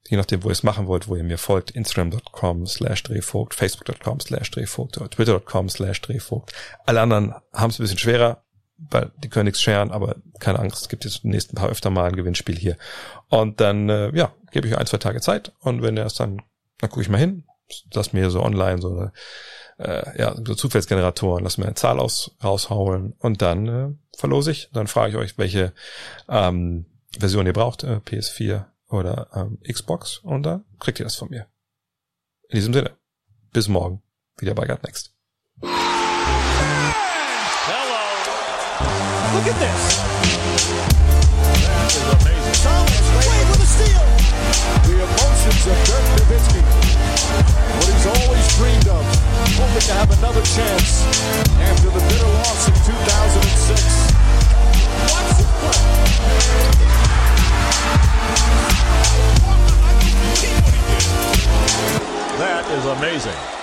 [0.09, 4.19] je nachdem, wo ihr es machen wollt, wo ihr mir folgt, instagram.com slash drehvogt, facebook.com
[4.19, 6.53] slash drehvogt oder twitter.com slash drehvogt.
[6.85, 8.43] Alle anderen haben es ein bisschen schwerer,
[8.77, 12.09] weil die können nichts scheren, aber keine Angst, es gibt jetzt nächsten paar öfter mal
[12.09, 12.77] ein Gewinnspiel hier.
[13.29, 16.41] Und dann, äh, ja, gebe ich ein, zwei Tage Zeit und wenn er es dann,
[16.79, 17.45] dann gucke ich mal hin,
[17.93, 19.11] lass mir so online so eine,
[19.77, 24.69] äh, ja, so Zufallsgeneratoren, lass mir eine Zahl aus, raushauen und dann äh, verlose ich.
[24.73, 25.73] Dann frage ich euch, welche
[26.27, 26.85] ähm,
[27.17, 31.47] Version ihr braucht, äh, PS4, oder ähm, Xbox und da kriegt ihr das von mir.
[32.49, 32.97] In diesem Sinne,
[33.53, 34.03] bis morgen,
[34.37, 35.13] wieder bei God Next.
[35.61, 35.71] Hello.
[39.33, 40.01] Look at this.
[44.83, 46.61] The emotions of Dirk Nowitzki.
[47.77, 49.05] What he's always dreamed of,
[49.57, 51.05] hoping to have another chance
[51.59, 54.11] after the bitter loss in 2006.
[55.11, 57.10] Watch the play.
[62.37, 63.60] That is amazing.